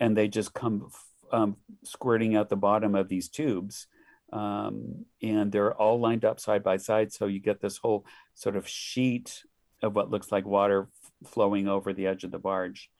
and 0.00 0.16
they 0.16 0.28
just 0.28 0.52
come 0.54 0.90
um, 1.32 1.56
squirting 1.84 2.34
out 2.34 2.48
the 2.48 2.56
bottom 2.56 2.94
of 2.94 3.08
these 3.08 3.28
tubes 3.28 3.86
um, 4.32 5.04
and 5.22 5.52
they're 5.52 5.74
all 5.74 6.00
lined 6.00 6.24
up 6.24 6.40
side 6.40 6.62
by 6.62 6.76
side 6.76 7.12
so 7.12 7.26
you 7.26 7.40
get 7.40 7.60
this 7.60 7.78
whole 7.78 8.04
sort 8.34 8.56
of 8.56 8.66
sheet 8.66 9.44
of 9.82 9.94
what 9.94 10.10
looks 10.10 10.32
like 10.32 10.44
water 10.44 10.88
f- 11.04 11.30
flowing 11.30 11.68
over 11.68 11.92
the 11.92 12.06
edge 12.06 12.24
of 12.24 12.30
the 12.30 12.38
barge 12.38 12.90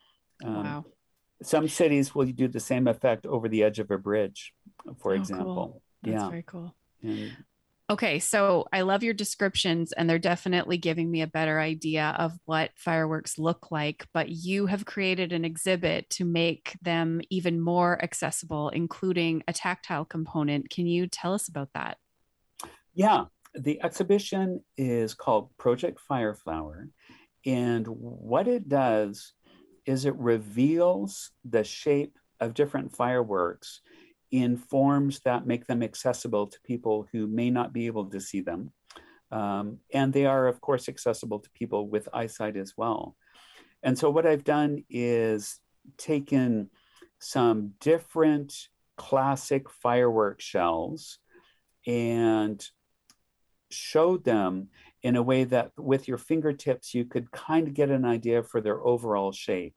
um, 0.45 0.65
wow. 0.65 0.85
Some 1.43 1.69
cities 1.69 2.15
will 2.15 2.27
do 2.27 2.49
the 2.49 2.61
same 2.61 2.87
effect 2.89 3.27
over 3.27 3.49
the 3.49 3.63
edge 3.63 3.79
of 3.79 3.91
a 3.91 3.99
bridge 3.99 4.53
for 4.99 5.13
Oh, 5.13 5.17
cool. 5.17 5.21
example 5.21 5.83
That's 6.03 6.23
yeah 6.23 6.29
very 6.29 6.45
cool. 6.47 6.75
and 7.03 7.37
Okay, 7.91 8.21
so 8.21 8.69
I 8.73 8.83
love 8.83 9.03
your 9.03 9.15
descriptions, 9.15 9.91
and 9.91 10.09
they're 10.09 10.17
definitely 10.21 10.79
giving 10.79 11.11
me 11.11 11.23
a 11.23 11.27
better 11.27 11.59
idea 11.59 12.15
of 12.21 12.31
what 12.45 12.71
fireworks 12.77 13.37
look 13.37 13.73
like. 13.73 14.07
But 14.15 14.29
you 14.29 14.67
have 14.67 14.85
created 14.85 15.33
an 15.33 15.45
exhibit 15.45 16.09
to 16.11 16.25
make 16.25 16.77
them 16.83 17.21
even 17.31 17.61
more 17.61 18.01
accessible, 18.01 18.69
including 18.69 19.43
a 19.49 19.53
tactile 19.53 20.05
component. 20.05 20.71
Can 20.71 20.87
you 20.87 21.09
tell 21.09 21.35
us 21.35 21.49
about 21.49 21.71
that? 21.75 21.99
Yeah, 22.95 23.25
the 23.55 23.83
exhibition 23.83 24.63
is 24.77 25.13
called 25.15 25.51
Project 25.59 25.99
Fireflower. 26.09 26.91
And 27.45 27.85
what 27.89 28.47
it 28.47 28.69
does 28.69 29.33
is 29.87 30.05
it 30.05 30.17
reveals 30.17 31.31
the 31.45 31.65
shape 31.65 32.19
of 32.41 32.55
different 32.55 32.95
fireworks 32.95 33.81
in 34.31 34.57
forms 34.57 35.21
that 35.21 35.47
make 35.47 35.67
them 35.67 35.83
accessible 35.83 36.47
to 36.47 36.61
people 36.63 37.07
who 37.13 37.27
may 37.27 37.51
not 37.51 37.73
be 37.73 37.87
able 37.87 38.07
to 38.07 38.21
see 38.21 38.41
them. 38.41 38.73
Um, 39.33 39.79
and 39.93 40.13
they 40.13 40.27
are, 40.27 40.47
of 40.47 40.61
course, 40.61 40.89
accessible 40.89 41.41
to 41.41 41.51
people 41.51 41.89
with 41.89 42.09
eyesight 42.13 42.57
as 42.57 42.75
well. 42.77 43.17
And 43.83 43.99
so, 43.99 44.11
what 44.11 44.27
I've 44.27 44.45
done 44.45 44.85
is 44.91 45.61
taken 45.97 46.71
some 47.19 47.75
different 47.81 48.69
classic 48.97 49.71
firework 49.71 50.41
shells 50.41 51.19
and 51.87 52.65
showed 53.71 54.25
them 54.25 54.69
in 55.03 55.17
a 55.17 55.23
way 55.23 55.45
that 55.45 55.71
with 55.77 56.09
your 56.09 56.19
fingertips 56.19 56.95
you 56.95 57.05
could 57.05 57.31
kind 57.31 57.69
of 57.69 57.75
get 57.75 57.91
an 57.91 58.05
idea 58.05 58.43
for 58.43 58.61
their 58.61 58.81
overall 58.85 59.33
shape. 59.33 59.77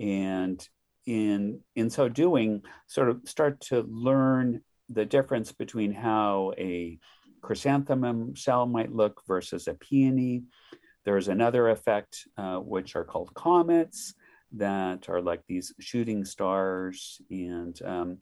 And 0.00 0.66
in 1.06 1.60
in 1.74 1.90
so 1.90 2.08
doing 2.08 2.62
sort 2.86 3.08
of 3.08 3.22
start 3.24 3.60
to 3.60 3.80
learn 3.88 4.60
the 4.90 5.04
difference 5.04 5.52
between 5.52 5.92
how 5.92 6.52
a 6.58 6.98
chrysanthemum 7.40 8.34
shell 8.34 8.66
might 8.66 8.92
look 8.92 9.22
versus 9.26 9.68
a 9.68 9.74
peony. 9.74 10.44
There's 11.04 11.28
another 11.28 11.68
effect 11.70 12.26
uh, 12.36 12.58
which 12.58 12.96
are 12.96 13.04
called 13.04 13.32
comets 13.34 14.14
that 14.52 15.08
are 15.08 15.20
like 15.20 15.42
these 15.46 15.72
shooting 15.78 16.24
stars. 16.24 17.20
And 17.30 17.80
um, 17.82 18.18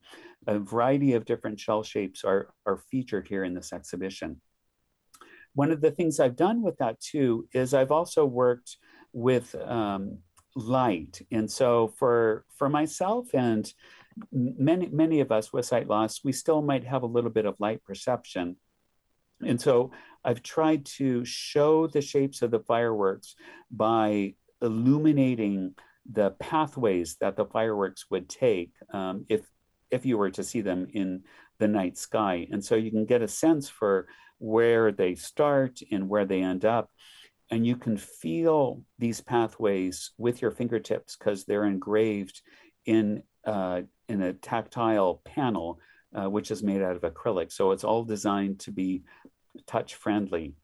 a 0.47 0.59
variety 0.59 1.15
of 1.15 1.25
different 1.25 1.59
shell 1.59 1.83
shapes 1.83 2.25
are, 2.25 2.53
are 2.67 2.79
featured 2.91 3.29
here 3.29 3.45
in 3.45 3.55
this 3.55 3.73
exhibition 3.73 4.41
one 5.57 5.73
of 5.73 5.81
the 5.81 5.91
things 5.91 6.21
I've 6.21 6.37
done 6.37 6.63
with 6.63 6.77
that 6.79 7.01
too 7.01 7.49
is 7.53 7.73
I've 7.73 7.91
also 7.91 8.27
worked 8.27 8.77
with 9.15 9.55
um, 9.55 10.19
light, 10.55 11.23
and 11.33 11.51
so 11.51 11.89
for 11.99 12.45
for 12.59 12.69
myself 12.69 13.29
and 13.33 13.67
many 14.31 14.89
many 14.89 15.21
of 15.21 15.33
us 15.33 15.55
with 15.55 15.65
sight 15.65 15.89
loss, 15.89 16.23
we 16.23 16.33
still 16.33 16.61
might 16.61 16.85
have 16.85 17.03
a 17.03 17.13
little 17.17 17.31
bit 17.31 17.47
of 17.47 17.57
light 17.59 17.83
perception, 17.85 18.57
and 19.41 19.59
so 19.59 19.93
I've 20.23 20.43
tried 20.43 20.85
to 20.99 21.25
show 21.25 21.87
the 21.87 22.03
shapes 22.03 22.43
of 22.43 22.51
the 22.51 22.61
fireworks 22.61 23.35
by 23.71 24.35
illuminating 24.61 25.75
the 26.13 26.33
pathways 26.33 27.17
that 27.21 27.37
the 27.37 27.47
fireworks 27.47 28.05
would 28.11 28.29
take 28.29 28.73
um, 28.93 29.25
if 29.31 29.41
if 29.91 30.05
you 30.05 30.19
were 30.19 30.31
to 30.33 30.45
see 30.45 30.61
them 30.61 30.87
in 30.93 31.23
the 31.59 31.69
night 31.69 31.97
sky, 31.97 32.47
and 32.53 32.63
so 32.63 32.75
you 32.75 32.91
can 32.91 33.07
get 33.07 33.23
a 33.23 33.29
sense 33.29 33.71
for 33.71 34.07
where 34.39 34.93
they 34.93 35.15
start 35.15 35.81
and 35.91 36.09
where 36.09 36.25
they 36.25 36.43
end 36.43 36.65
up. 36.65 36.91
And 37.51 37.67
you 37.67 37.77
can 37.77 37.97
feel 37.97 38.83
these 38.99 39.21
pathways 39.21 40.11
with 40.19 40.43
your 40.43 40.51
fingertips 40.51 41.17
because 41.17 41.45
they're 41.45 41.65
engraved 41.65 42.43
in, 42.85 43.23
uh, 43.47 43.83
in 44.09 44.21
a 44.23 44.33
tactile 44.33 45.23
panel, 45.25 45.79
uh, 46.15 46.29
which 46.29 46.51
is 46.51 46.63
made 46.63 46.83
out 46.83 46.97
of 46.97 47.03
acrylic. 47.03 47.53
So 47.53 47.71
it's 47.71 47.85
all 47.85 48.05
designed 48.05 48.61
to 48.61 48.73
be 48.73 49.05
touch 49.67 49.95
friendly. 49.95 50.55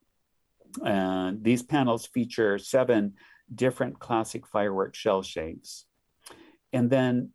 And 0.84 1.44
these 1.44 1.62
panels 1.62 2.06
feature 2.06 2.58
seven 2.58 3.14
different 3.54 3.98
classic 3.98 4.46
firework 4.46 4.94
shell 4.94 5.22
shapes. 5.22 5.84
And 6.72 6.90
then 6.90 7.30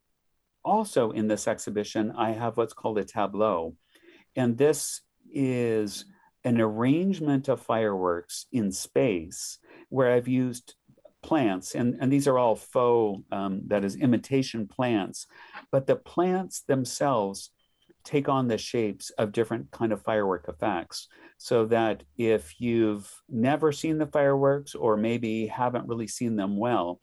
also 0.66 1.12
in 1.12 1.28
this 1.28 1.48
exhibition, 1.48 2.12
I 2.18 2.32
have 2.32 2.58
what's 2.58 2.74
called 2.74 2.98
a 2.98 3.06
tableau. 3.06 3.76
And 4.36 4.58
this 4.58 5.02
is 5.32 6.06
an 6.44 6.62
arrangement 6.62 7.48
of 7.48 7.62
fireworks 7.62 8.46
in 8.52 8.72
space 8.72 9.60
where 9.90 10.14
I've 10.14 10.28
used 10.28 10.76
plants, 11.24 11.76
and, 11.76 11.98
and 12.00 12.12
these 12.12 12.28
are 12.28 12.38
all 12.38 12.56
faux, 12.56 13.24
um, 13.32 13.62
that 13.68 13.84
is, 13.84 13.96
imitation 13.96 14.68
plants, 14.68 15.28
but 15.72 15.88
the 15.88 15.96
plants 15.96 16.62
themselves 16.62 17.52
take 18.04 18.30
on 18.30 18.48
the 18.48 18.58
shapes 18.58 19.10
of 19.12 19.34
different 19.34 19.70
kind 19.72 19.92
of 19.92 20.02
firework 20.02 20.48
effects. 20.48 21.08
So 21.40 21.66
that 21.66 22.04
if 22.18 22.60
you've 22.60 23.12
never 23.30 23.72
seen 23.72 23.98
the 23.98 24.08
fireworks 24.08 24.74
or 24.74 24.98
maybe 24.98 25.48
haven't 25.48 25.88
really 25.88 26.08
seen 26.08 26.36
them 26.36 26.58
well 26.58 27.00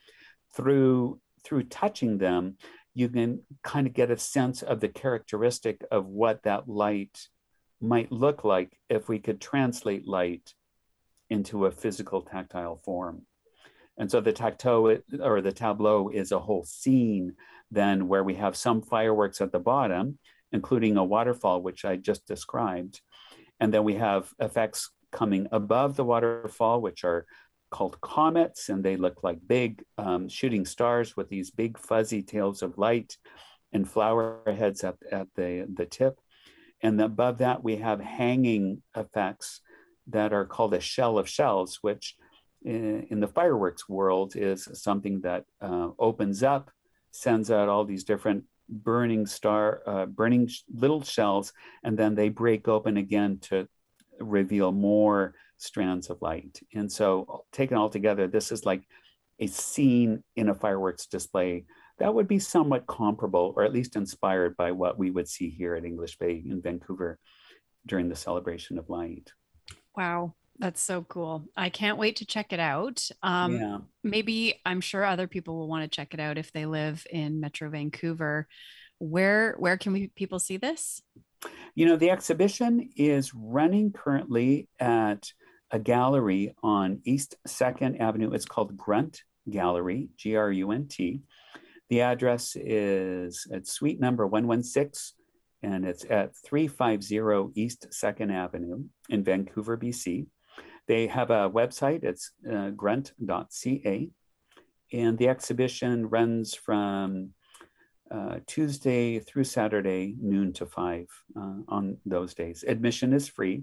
through 0.57 1.21
through 1.45 1.65
touching 1.65 2.17
them 2.17 2.57
you 2.95 3.09
can 3.09 3.41
kind 3.63 3.87
of 3.87 3.93
get 3.93 4.11
a 4.11 4.17
sense 4.17 4.63
of 4.63 4.81
the 4.81 4.89
characteristic 4.89 5.85
of 5.91 6.07
what 6.07 6.43
that 6.45 6.69
light 6.69 7.29
might 7.85 8.11
look 8.11 8.45
like 8.45 8.79
if 8.89 9.09
we 9.09 9.19
could 9.19 9.41
translate 9.41 10.07
light 10.07 10.55
into 11.31 11.67
a 11.67 11.71
physical 11.71 12.23
tactile 12.23 12.77
form. 12.77 13.23
And 13.97 14.11
so 14.11 14.21
the 14.21 14.33
tacto 14.33 15.03
or 15.21 15.41
the 15.41 15.53
tableau 15.53 16.09
is 16.09 16.33
a 16.33 16.41
whole 16.41 16.65
scene 16.65 17.35
then 17.71 18.09
where 18.09 18.25
we 18.25 18.35
have 18.35 18.57
some 18.57 18.83
fireworks 18.83 19.41
at 19.41 19.53
the 19.53 19.59
bottom, 19.59 20.19
including 20.53 20.97
a 20.97 21.05
waterfall, 21.05 21.63
which 21.63 21.85
I 21.85 21.97
just 21.97 22.27
described. 22.27 23.01
And 23.61 23.73
then 23.73 23.85
we 23.85 23.95
have 23.95 24.31
effects 24.39 24.91
coming 25.13 25.49
above 25.53 25.97
the 25.97 26.05
waterfall, 26.05 26.81
which 26.81 27.05
are 27.05 27.27
called 27.71 28.01
comets, 28.01 28.69
and 28.69 28.85
they 28.85 28.97
look 28.97 29.25
like 29.25 29.39
big 29.47 29.83
um, 29.99 30.29
shooting 30.29 30.65
stars 30.65 31.17
with 31.17 31.29
these 31.29 31.51
big 31.51 31.79
fuzzy 31.79 32.23
tails 32.23 32.63
of 32.63 32.79
light 32.79 33.17
and 33.73 33.89
flower 33.89 34.43
heads 34.47 34.85
at, 34.85 34.97
at 35.11 35.29
the, 35.35 35.67
the 35.73 35.87
tip. 35.87 36.19
And 36.85 37.01
above 37.01 37.39
that, 37.39 37.65
we 37.65 37.77
have 37.77 37.99
hanging 37.99 38.83
effects 38.95 39.63
that 40.09 40.35
are 40.35 40.45
called 40.45 40.75
a 40.75 40.81
shell 40.81 41.17
of 41.17 41.27
shells, 41.27 41.79
which 41.81 42.15
in, 42.63 43.07
in 43.09 43.21
the 43.21 43.27
fireworks 43.27 43.89
world 43.89 44.35
is 44.37 44.69
something 44.75 45.23
that 45.23 45.47
uh, 45.63 45.89
opens 45.99 46.43
up, 46.43 46.71
sends 47.11 47.51
out 47.51 47.71
all 47.71 47.87
these 47.87 48.05
different 48.05 48.45
burning 48.69 49.25
star, 49.25 49.83
uh, 49.87 50.05
burning 50.05 50.47
sh- 50.47 50.61
little 50.75 51.03
shells, 51.03 51.55
and 51.83 51.99
then 51.99 52.15
they 52.15 52.29
break 52.29 52.69
open 52.69 52.99
again 52.99 53.39
to 53.39 53.67
reveal 54.21 54.71
more 54.71 55.35
strands 55.57 56.11
of 56.11 56.21
light. 56.21 56.61
And 56.75 56.93
so, 56.93 57.47
taken 57.51 57.79
all 57.79 57.89
together, 57.89 58.29
this 58.29 58.53
is 58.53 58.67
like 58.67 58.83
a 59.39 59.47
scene 59.47 60.23
in 60.37 60.51
a 60.51 60.55
fireworks 60.55 61.07
display 61.07 61.65
that 61.99 62.15
would 62.15 62.29
be 62.29 62.39
somewhat 62.39 62.87
comparable 62.87 63.53
or 63.57 63.65
at 63.65 63.73
least 63.73 63.97
inspired 63.97 64.57
by 64.57 64.73
what 64.73 64.99
we 64.99 65.11
would 65.11 65.29
see 65.29 65.49
here 65.49 65.75
at 65.75 65.85
English 65.85 66.19
Bay 66.19 66.43
in 66.45 66.61
Vancouver 66.61 67.19
during 67.87 68.09
the 68.09 68.17
celebration 68.17 68.79
of 68.79 68.89
light. 68.89 69.33
Wow. 69.97 70.35
That's 70.59 70.81
so 70.81 71.03
cool. 71.03 71.49
I 71.57 71.69
can't 71.69 71.99
wait 71.99 72.17
to 72.17 72.27
check 72.27 72.53
it 72.53 72.61
out. 72.61 73.09
Um, 73.23 73.57
yeah. 73.57 73.79
Maybe 74.05 74.61
I'm 74.65 74.81
sure 74.81 75.05
other 75.05 75.27
people 75.27 75.57
will 75.57 75.69
want 75.69 75.83
to 75.83 75.95
check 75.95 76.15
it 76.15 76.21
out 76.21 76.39
if 76.39 76.53
they 76.53 76.65
live 76.65 77.05
in 77.11 77.41
Metro 77.41 77.69
Vancouver. 77.71 78.47
Where 78.99 79.57
where 79.59 79.77
can 79.77 79.93
we 79.93 80.09
people 80.15 80.39
see 80.39 80.57
this? 80.57 81.03
You 81.75 81.87
know, 81.87 81.97
the 81.97 82.11
exhibition 82.11 82.91
is 82.97 83.35
running 83.35 83.93
currently 83.93 84.69
at 84.79 85.33
a 85.73 85.79
gallery 85.81 86.55
on 86.63 87.01
East 87.05 87.35
Second 87.47 88.01
Avenue. 88.01 88.33
It's 88.33 88.45
called 88.45 88.77
Grunt 88.77 89.25
Gallery, 89.51 90.09
G 90.17 90.37
R 90.37 90.53
U 90.53 90.71
N 90.71 90.87
T. 90.87 91.21
The 91.95 92.01
address 92.01 92.57
is 92.57 93.47
at 93.53 93.69
suite 93.69 94.01
number 94.01 94.27
116, 94.27 95.15
and 95.63 95.85
it's 95.85 96.05
at 96.11 96.35
350 96.35 97.53
East 97.55 97.87
2nd 97.93 98.33
Avenue 98.33 98.83
in 99.11 99.23
Vancouver, 99.23 99.77
BC. 99.77 100.27
They 100.89 101.07
have 101.07 101.31
a 101.31 101.49
website, 101.49 102.03
it's 102.03 102.33
uh, 102.53 102.71
grunt.ca, 102.71 104.11
and 104.93 105.19
the 105.19 105.29
exhibition 105.29 106.09
runs 106.09 106.57
from 106.57 107.31
uh, 108.11 108.39
Tuesday 108.49 109.21
through 109.21 109.45
Saturday, 109.45 110.17
noon 110.21 110.53
to 110.55 110.67
five 110.67 111.07
uh, 111.37 111.59
on 111.69 111.99
those 112.05 112.35
days. 112.35 112.65
Admission 112.67 113.13
is 113.13 113.29
free. 113.29 113.63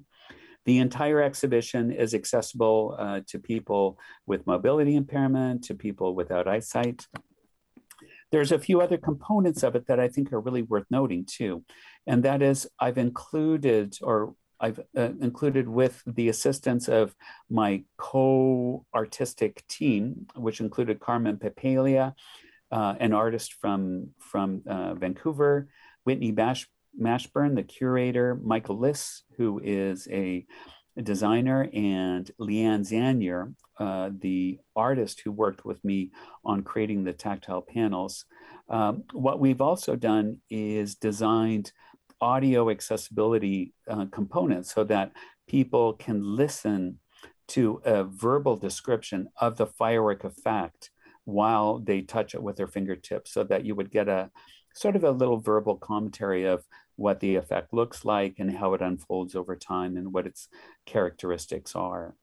The 0.64 0.78
entire 0.78 1.22
exhibition 1.22 1.92
is 1.92 2.14
accessible 2.14 2.96
uh, 2.98 3.20
to 3.28 3.40
people 3.40 4.00
with 4.26 4.48
mobility 4.48 4.96
impairment, 4.96 5.66
to 5.66 5.76
people 5.76 6.16
without 6.16 6.48
eyesight. 6.48 7.06
There's 8.32 8.52
a 8.52 8.60
few 8.60 8.82
other 8.82 8.98
components 8.98 9.64
of 9.64 9.76
it 9.76 9.88
that 9.88 10.00
I 10.00 10.08
think 10.08 10.32
are 10.32 10.40
really 10.40 10.62
worth 10.62 10.86
noting 10.90 11.26
too. 11.26 11.64
And 12.08 12.24
that 12.24 12.42
is, 12.42 12.68
I've 12.80 12.98
included, 12.98 13.98
or 14.02 14.36
I've 14.60 14.80
uh, 14.96 15.10
included 15.20 15.68
with 15.68 16.02
the 16.06 16.30
assistance 16.30 16.88
of 16.88 17.16
my 17.50 17.84
co 17.98 18.86
artistic 18.94 19.68
team, 19.68 20.28
which 20.36 20.62
included 20.62 21.00
Carmen 21.00 21.38
Papalia, 21.38 22.14
uh, 22.72 22.96
an 23.00 23.14
artist 23.14 23.56
from, 23.56 24.12
from 24.20 24.62
uh, 24.68 24.94
Vancouver, 24.94 25.68
Whitney 26.06 26.32
Bash, 26.32 26.68
Mashburn, 27.00 27.56
the 27.56 27.64
curator, 27.64 28.36
Michael 28.36 28.78
Liss, 28.78 29.24
who 29.38 29.60
is 29.64 30.08
a, 30.10 30.14
a 30.14 30.46
designer, 31.02 31.70
and 31.74 32.30
Leanne 32.40 32.82
Zanier, 32.82 33.54
uh, 33.80 34.10
the 34.20 34.60
artist 34.76 35.22
who 35.22 35.32
worked 35.32 35.66
with 35.66 35.84
me 35.84 36.12
on 36.44 36.64
creating 36.64 37.04
the 37.04 37.14
tactile 37.14 37.62
panels. 37.62 38.26
Um, 38.70 39.04
what 39.14 39.40
we've 39.40 39.62
also 39.62 39.96
done 39.96 40.38
is 40.50 40.96
designed 40.96 41.72
audio 42.20 42.70
accessibility 42.70 43.74
uh, 43.90 44.06
components 44.12 44.74
so 44.74 44.84
that 44.84 45.12
people 45.48 45.94
can 45.94 46.22
listen 46.24 47.00
to 47.48 47.82
a 47.84 48.04
verbal 48.04 48.56
description 48.56 49.28
of 49.40 49.58
the 49.58 49.66
firework 49.66 50.24
effect 50.24 50.92
while 51.26 51.80
they 51.80 52.02
touch 52.02 52.34
it 52.34 52.42
with 52.42 52.56
their 52.56 52.68
fingertips 52.68 53.34
so 53.34 53.44
that 53.44 53.66
you 53.66 53.76
would 53.76 53.92
get 53.92 54.08
a 54.08 54.30
sort 54.74 54.96
of 54.96 55.04
a 55.04 55.12
little 55.12 55.40
verbal 55.40 55.76
commentary 55.76 56.46
of 56.46 56.64
what 56.96 57.20
the 57.20 57.36
effect 57.36 57.74
looks 57.74 58.06
like 58.06 58.36
and 58.40 58.56
how 58.56 58.74
it 58.74 58.82
unfolds 58.82 59.36
over 59.36 59.56
time 59.56 59.98
and 59.98 60.14
what 60.14 60.28
its 60.28 60.48
characteristics 60.86 61.76
are. 61.76 62.16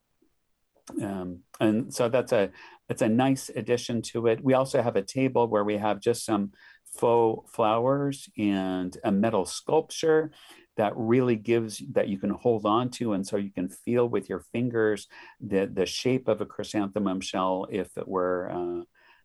Um, 1.03 1.41
and 1.61 1.93
so 1.93 2.09
that's 2.09 2.33
a 2.33 2.51
that's 2.89 3.03
a 3.03 3.09
nice 3.09 3.51
addition 3.55 4.01
to 4.01 4.27
it. 4.27 4.43
We 4.43 4.55
also 4.55 4.81
have 4.81 4.97
a 4.97 5.03
table 5.03 5.47
where 5.47 5.65
we 5.65 5.77
have 5.77 6.01
just 6.01 6.25
some 6.25 6.53
faux 6.97 7.51
flowers 7.53 8.29
and 8.39 8.97
a 9.05 9.13
metal 9.13 9.45
sculpture 9.45 10.31
that 10.77 10.93
really 10.97 11.37
gives 11.37 11.83
that 11.93 12.09
you 12.09 12.19
can 12.19 12.31
hold 12.31 12.65
on 12.65 12.89
to 12.89 13.13
and 13.13 13.27
so 13.27 13.37
you 13.37 13.51
can 13.51 13.69
feel 13.69 14.09
with 14.09 14.29
your 14.29 14.41
fingers 14.41 15.09
the, 15.41 15.67
the 15.73 15.85
shape 15.85 16.29
of 16.29 16.41
a 16.41 16.47
chrysanthemum 16.47 17.21
shell 17.21 17.67
if 17.71 17.97
it 17.99 18.09
were 18.09 18.51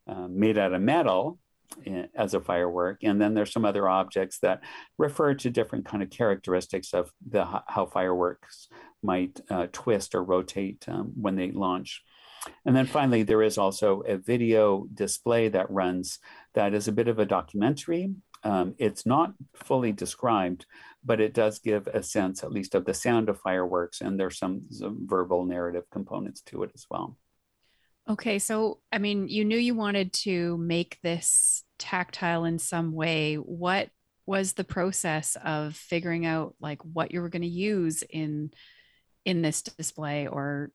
uh, 0.08 0.12
uh, 0.12 0.28
made 0.28 0.58
out 0.58 0.74
of 0.74 0.82
metal 0.82 1.40
as 2.16 2.34
a 2.34 2.42
firework 2.42 3.00
and 3.04 3.22
then 3.22 3.34
there's 3.34 3.52
some 3.52 3.66
other 3.66 3.90
objects 3.90 4.40
that 4.40 4.62
refer 4.98 5.34
to 5.34 5.50
different 5.50 5.86
kind 5.86 6.04
of 6.04 6.10
characteristics 6.10 6.94
of 6.94 7.12
the 7.30 7.46
how 7.68 7.86
fireworks 7.86 8.68
might 9.02 9.40
uh, 9.50 9.68
twist 9.72 10.16
or 10.16 10.24
rotate 10.24 10.86
um, 10.88 11.12
when 11.16 11.36
they 11.36 11.52
launch 11.52 12.04
and 12.66 12.76
then 12.76 12.86
finally, 12.86 13.24
there 13.24 13.42
is 13.42 13.58
also 13.58 14.02
a 14.02 14.18
video 14.18 14.88
display 14.94 15.50
that 15.50 15.70
runs 15.70 16.20
that 16.54 16.74
is 16.74 16.88
a 16.88 16.94
bit 16.94 17.08
of 17.08 17.20
a 17.20 17.26
documentary. 17.26 18.14
Um, 18.44 18.76
it's 18.78 19.06
not 19.06 19.34
fully 19.56 19.92
described, 19.92 20.66
but 21.04 21.22
it 21.22 21.34
does 21.34 21.60
give 21.60 21.88
a 21.88 22.04
sense, 22.04 22.44
at 22.44 22.52
least, 22.52 22.76
of 22.76 22.86
the 22.86 22.94
sound 22.94 23.30
of 23.30 23.40
fireworks, 23.40 24.02
and 24.02 24.20
there's 24.20 24.38
some, 24.38 24.64
some 24.70 25.08
verbal 25.08 25.46
narrative 25.46 25.86
components 25.92 26.42
to 26.48 26.64
it 26.64 26.72
as 26.76 26.86
well. 26.90 27.18
Okay, 28.10 28.40
so 28.40 28.80
I 28.92 28.98
mean, 28.98 29.30
you 29.30 29.46
knew 29.46 29.58
you 29.58 29.76
wanted 29.76 30.12
to 30.24 30.58
make 30.58 31.00
this 31.04 31.63
tactile 31.84 32.46
in 32.46 32.58
some 32.60 32.94
way. 32.94 33.36
What 33.36 33.90
was 34.26 34.54
the 34.54 34.64
process 34.64 35.36
of 35.44 35.76
figuring 35.76 36.26
out 36.26 36.56
like 36.62 36.82
what 36.82 37.12
you 37.12 37.22
were 37.22 37.28
going 37.28 37.42
to 37.42 37.48
use 37.48 38.04
in 38.10 38.52
in 39.26 39.42
this 39.42 39.62
display? 39.62 40.28
Or 40.28 40.72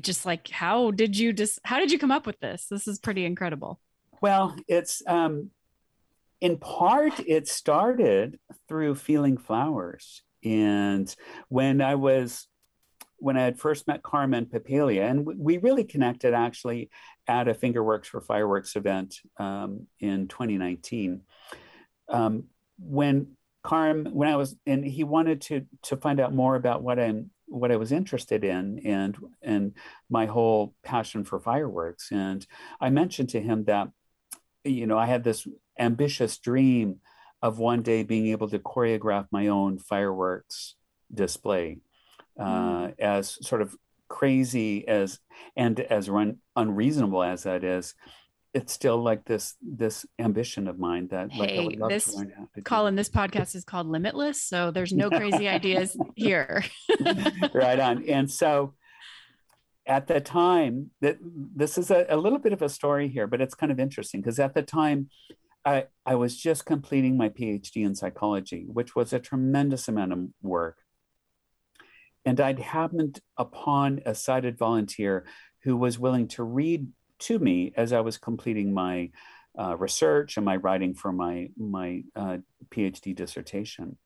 just 0.00 0.26
like 0.26 0.48
how 0.48 0.90
did 0.90 1.16
you 1.16 1.32
just 1.32 1.60
how 1.62 1.78
did 1.78 1.92
you 1.92 2.00
come 2.00 2.10
up 2.10 2.26
with 2.26 2.40
this? 2.40 2.66
This 2.68 2.88
is 2.88 2.98
pretty 2.98 3.24
incredible. 3.24 3.80
Well 4.20 4.56
it's 4.66 5.02
um 5.06 5.50
in 6.40 6.58
part 6.58 7.20
it 7.20 7.46
started 7.46 8.40
through 8.68 8.96
feeling 8.96 9.38
flowers. 9.38 10.22
And 10.44 11.14
when 11.48 11.80
i 11.80 11.94
was 11.94 12.48
when 13.18 13.36
i 13.36 13.42
had 13.42 13.58
first 13.58 13.86
met 13.86 14.02
carmen 14.02 14.46
papalia 14.46 15.08
and 15.10 15.26
we 15.26 15.58
really 15.58 15.84
connected 15.84 16.32
actually 16.32 16.90
at 17.26 17.48
a 17.48 17.54
fingerworks 17.54 18.08
for 18.08 18.20
fireworks 18.20 18.76
event 18.76 19.16
um, 19.38 19.86
in 20.00 20.28
2019 20.28 21.22
um, 22.08 22.44
when 22.78 23.36
carm 23.62 24.06
when 24.06 24.28
i 24.28 24.36
was 24.36 24.56
and 24.66 24.84
he 24.84 25.04
wanted 25.04 25.40
to 25.42 25.66
to 25.82 25.96
find 25.96 26.18
out 26.18 26.32
more 26.34 26.56
about 26.56 26.82
what 26.82 26.98
i'm 26.98 27.30
what 27.50 27.72
I 27.72 27.76
was 27.76 27.92
interested 27.92 28.44
in 28.44 28.80
and 28.86 29.16
and 29.42 29.74
my 30.08 30.26
whole 30.26 30.74
passion 30.84 31.24
for 31.24 31.40
fireworks. 31.40 32.10
And 32.12 32.46
I 32.80 32.90
mentioned 32.90 33.30
to 33.30 33.40
him 33.40 33.64
that, 33.64 33.88
you 34.64 34.86
know, 34.86 34.96
I 34.96 35.06
had 35.06 35.24
this 35.24 35.46
ambitious 35.78 36.38
dream 36.38 37.00
of 37.42 37.58
one 37.58 37.82
day 37.82 38.04
being 38.04 38.28
able 38.28 38.48
to 38.50 38.58
choreograph 38.58 39.26
my 39.32 39.48
own 39.48 39.78
fireworks 39.78 40.76
display, 41.12 41.78
uh, 42.38 42.44
mm. 42.44 42.94
as 43.00 43.44
sort 43.44 43.62
of 43.62 43.74
crazy 44.10 44.86
as 44.86 45.18
and 45.56 45.80
as 45.80 46.10
run, 46.10 46.36
unreasonable 46.56 47.22
as 47.22 47.44
that 47.44 47.64
is 47.64 47.94
it's 48.52 48.72
still 48.72 49.00
like 49.00 49.24
this 49.24 49.54
this 49.62 50.04
ambition 50.18 50.66
of 50.66 50.78
mine 50.78 51.06
that 51.08 51.32
like 51.36 51.50
hey, 51.50 51.78
this, 51.88 52.20
Colin, 52.64 52.96
this 52.96 53.08
podcast 53.08 53.54
is 53.54 53.64
called 53.64 53.86
Limitless, 53.86 54.42
so 54.42 54.70
there's 54.72 54.92
no 54.92 55.08
crazy 55.18 55.48
ideas 55.48 55.96
here. 56.16 56.64
right 57.54 57.78
on. 57.78 58.04
And 58.08 58.30
so 58.30 58.74
at 59.86 60.08
the 60.08 60.20
time 60.20 60.90
that 61.00 61.18
this 61.22 61.78
is 61.78 61.90
a, 61.90 62.06
a 62.08 62.16
little 62.16 62.38
bit 62.38 62.52
of 62.52 62.60
a 62.60 62.68
story 62.68 63.08
here, 63.08 63.26
but 63.26 63.40
it's 63.40 63.54
kind 63.54 63.72
of 63.72 63.78
interesting 63.78 64.20
because 64.20 64.38
at 64.40 64.54
the 64.54 64.62
time 64.62 65.08
I, 65.64 65.86
I 66.04 66.16
was 66.16 66.36
just 66.36 66.64
completing 66.64 67.16
my 67.16 67.28
PhD 67.28 67.84
in 67.84 67.94
psychology, 67.94 68.66
which 68.66 68.96
was 68.96 69.12
a 69.12 69.18
tremendous 69.18 69.88
amount 69.88 70.12
of 70.12 70.26
work. 70.42 70.78
And 72.24 72.40
I'd 72.40 72.58
happened 72.58 73.20
upon 73.36 74.00
a 74.04 74.14
sighted 74.14 74.58
volunteer 74.58 75.24
who 75.62 75.76
was 75.76 75.98
willing 75.98 76.28
to 76.28 76.42
read 76.42 76.88
to 77.20 77.38
me 77.38 77.72
as 77.76 77.92
I 77.92 78.00
was 78.00 78.18
completing 78.18 78.72
my 78.72 79.10
uh, 79.58 79.76
research 79.76 80.36
and 80.36 80.44
my 80.44 80.56
writing 80.56 80.94
for 80.94 81.12
my 81.12 81.50
my 81.56 82.02
uh, 82.14 82.38
PhD 82.70 83.14
dissertation. 83.14 83.98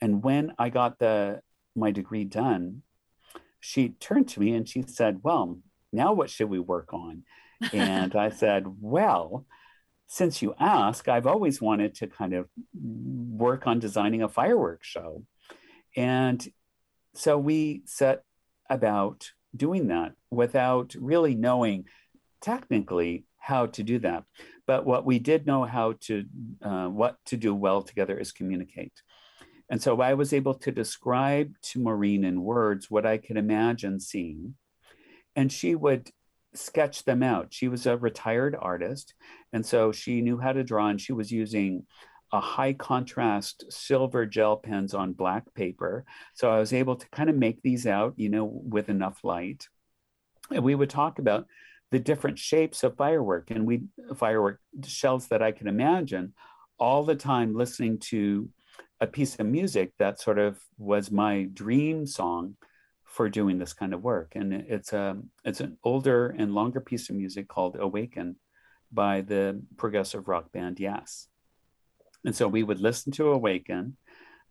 And 0.00 0.22
when 0.22 0.52
I 0.58 0.68
got 0.70 0.98
the 0.98 1.40
my 1.74 1.90
degree 1.90 2.24
done, 2.24 2.82
she 3.60 3.90
turned 3.90 4.28
to 4.28 4.40
me 4.40 4.54
and 4.54 4.68
she 4.68 4.82
said, 4.82 5.20
"Well, 5.22 5.58
now 5.92 6.12
what 6.12 6.30
should 6.30 6.48
we 6.48 6.60
work 6.60 6.92
on?" 6.92 7.24
And 7.72 8.14
I 8.14 8.30
said, 8.30 8.64
"Well." 8.80 9.46
Since 10.08 10.40
you 10.40 10.54
ask, 10.60 11.08
I've 11.08 11.26
always 11.26 11.60
wanted 11.60 11.96
to 11.96 12.06
kind 12.06 12.32
of 12.32 12.46
work 12.80 13.66
on 13.66 13.80
designing 13.80 14.22
a 14.22 14.28
fireworks 14.28 14.86
show. 14.86 15.24
And 15.96 16.46
so 17.16 17.38
we 17.38 17.82
set 17.86 18.22
about 18.68 19.30
doing 19.54 19.88
that 19.88 20.12
without 20.30 20.94
really 20.98 21.34
knowing 21.34 21.86
technically 22.40 23.24
how 23.38 23.66
to 23.66 23.82
do 23.82 23.98
that. 24.00 24.24
But 24.66 24.84
what 24.84 25.06
we 25.06 25.18
did 25.18 25.46
know 25.46 25.64
how 25.64 25.94
to, 26.02 26.24
uh, 26.62 26.88
what 26.88 27.16
to 27.26 27.36
do 27.36 27.54
well 27.54 27.82
together 27.82 28.18
is 28.18 28.32
communicate. 28.32 28.92
And 29.70 29.80
so 29.80 30.00
I 30.00 30.14
was 30.14 30.32
able 30.32 30.54
to 30.54 30.72
describe 30.72 31.54
to 31.70 31.80
Maureen 31.80 32.24
in 32.24 32.42
words 32.42 32.90
what 32.90 33.06
I 33.06 33.18
could 33.18 33.36
imagine 33.36 33.98
seeing. 34.00 34.54
And 35.34 35.52
she 35.52 35.74
would 35.74 36.10
sketch 36.54 37.04
them 37.04 37.22
out. 37.22 37.48
She 37.50 37.68
was 37.68 37.86
a 37.86 37.96
retired 37.96 38.56
artist. 38.58 39.14
And 39.52 39.64
so 39.64 39.92
she 39.92 40.20
knew 40.22 40.38
how 40.38 40.52
to 40.52 40.64
draw, 40.64 40.88
and 40.88 41.00
she 41.00 41.12
was 41.12 41.30
using 41.30 41.86
a 42.32 42.40
high 42.40 42.72
contrast 42.72 43.64
silver 43.70 44.26
gel 44.26 44.56
pens 44.56 44.94
on 44.94 45.12
black 45.12 45.52
paper. 45.54 46.04
So 46.34 46.50
I 46.50 46.58
was 46.58 46.72
able 46.72 46.96
to 46.96 47.08
kind 47.10 47.30
of 47.30 47.36
make 47.36 47.62
these 47.62 47.86
out, 47.86 48.14
you 48.16 48.28
know, 48.28 48.44
with 48.44 48.88
enough 48.88 49.22
light. 49.22 49.68
And 50.50 50.64
we 50.64 50.74
would 50.74 50.90
talk 50.90 51.18
about 51.18 51.46
the 51.92 51.98
different 51.98 52.38
shapes 52.38 52.82
of 52.82 52.96
firework 52.96 53.50
and 53.50 53.64
we 53.64 53.84
firework 54.16 54.60
shells 54.84 55.28
that 55.28 55.42
I 55.42 55.52
can 55.52 55.68
imagine 55.68 56.34
all 56.78 57.04
the 57.04 57.14
time 57.14 57.54
listening 57.54 57.98
to 57.98 58.48
a 59.00 59.06
piece 59.06 59.36
of 59.36 59.46
music 59.46 59.92
that 59.98 60.20
sort 60.20 60.38
of 60.38 60.58
was 60.78 61.10
my 61.10 61.48
dream 61.52 62.06
song 62.06 62.56
for 63.04 63.28
doing 63.28 63.58
this 63.58 63.72
kind 63.72 63.94
of 63.94 64.02
work. 64.02 64.32
And 64.34 64.52
it's 64.52 64.92
a 64.92 65.16
it's 65.44 65.60
an 65.60 65.78
older 65.84 66.34
and 66.36 66.54
longer 66.54 66.80
piece 66.80 67.08
of 67.08 67.16
music 67.16 67.48
called 67.48 67.76
Awaken 67.78 68.36
by 68.92 69.20
the 69.20 69.62
progressive 69.76 70.28
rock 70.28 70.52
band 70.52 70.80
Yes. 70.80 71.28
And 72.26 72.34
so 72.34 72.48
we 72.48 72.64
would 72.64 72.80
listen 72.80 73.12
to 73.12 73.30
Awaken, 73.30 73.96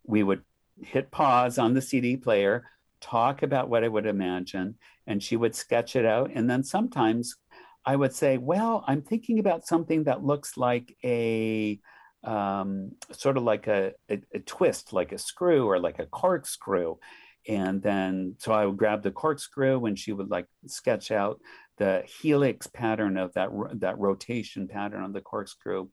we 0.06 0.24
would 0.24 0.42
hit 0.82 1.12
pause 1.12 1.58
on 1.58 1.74
the 1.74 1.82
CD 1.82 2.16
player, 2.16 2.64
talk 3.02 3.44
about 3.44 3.70
what 3.70 3.84
I 3.84 3.90
would 3.90 4.06
imagine, 4.06 4.76
and 5.06 5.22
she 5.22 5.36
would 5.36 5.56
sketch 5.56 5.96
it 5.96 6.06
out. 6.06 6.32
And 6.34 6.50
then 6.50 6.64
sometimes 6.64 7.36
I 7.86 7.98
would 7.98 8.14
say, 8.14 8.38
Well, 8.38 8.84
I'm 8.88 9.02
thinking 9.02 9.40
about 9.40 9.68
something 9.68 10.06
that 10.06 10.24
looks 10.24 10.58
like 10.58 10.96
a 11.04 11.80
um, 12.24 12.94
sort 13.12 13.38
of 13.38 13.44
like 13.44 13.68
a, 13.68 13.92
a, 14.10 14.22
a, 14.34 14.40
twist, 14.40 14.94
like 14.94 15.12
a 15.12 15.18
screw 15.18 15.68
or 15.68 15.78
like 15.78 16.00
a 16.00 16.08
corkscrew. 16.08 16.96
And 17.48 17.84
then, 17.84 18.36
so 18.40 18.52
I 18.52 18.66
would 18.66 18.78
grab 18.78 19.04
the 19.04 19.12
corkscrew 19.12 19.86
and 19.86 20.00
she 20.00 20.12
would 20.12 20.32
like 20.32 20.48
sketch 20.66 21.12
out 21.12 21.40
the 21.78 22.04
helix 22.22 22.66
pattern 22.66 23.18
of 23.18 23.34
that, 23.34 23.50
that 23.74 24.00
rotation 24.00 24.68
pattern 24.68 25.04
on 25.04 25.12
the 25.12 25.22
corkscrew. 25.22 25.90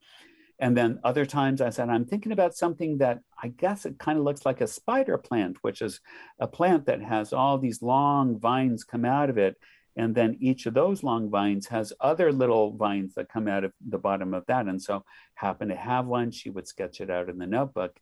And 0.62 0.77
then 0.77 1.01
other 1.03 1.27
times 1.27 1.61
I 1.61 1.70
said, 1.70 1.88
I'm 1.88 2.05
thinking 2.05 2.31
about 2.31 2.55
something 2.55 2.98
that 2.98 3.18
I 3.42 3.48
guess 3.48 3.85
it 3.85 3.98
kind 3.98 4.16
of 4.16 4.22
looks 4.22 4.46
like 4.46 4.61
a 4.61 4.68
spider 4.68 5.18
plant, 5.18 5.57
which 5.62 5.83
is 5.83 6.01
a 6.38 6.46
plant 6.46 6.87
that 6.87 7.03
has 7.03 7.33
all 7.33 7.59
these 7.59 7.83
long 7.83 8.38
vines 8.38 8.85
come 8.85 9.05
out 9.05 9.29
of 9.29 9.38
it. 9.38 9.57
And 9.96 10.14
then 10.14 10.37
each 10.38 10.66
of 10.66 10.75
those 10.75 11.03
long 11.03 11.31
vines 11.31 11.66
has 11.66 11.92
other 12.01 12.33
little 12.33 12.77
vines 12.77 13.14
that 13.14 13.29
come 13.29 13.48
out 13.48 13.64
of 13.64 13.72
the 13.85 13.98
bottom 13.98 14.35
of 14.35 14.46
that. 14.46 14.66
And 14.66 14.81
so 14.81 15.05
happen 15.35 15.66
to 15.66 15.75
have 15.75 16.07
one, 16.07 16.31
she 16.31 16.48
would 16.48 16.68
sketch 16.68 17.01
it 17.01 17.11
out 17.11 17.29
in 17.29 17.38
the 17.38 17.46
notebook. 17.48 17.98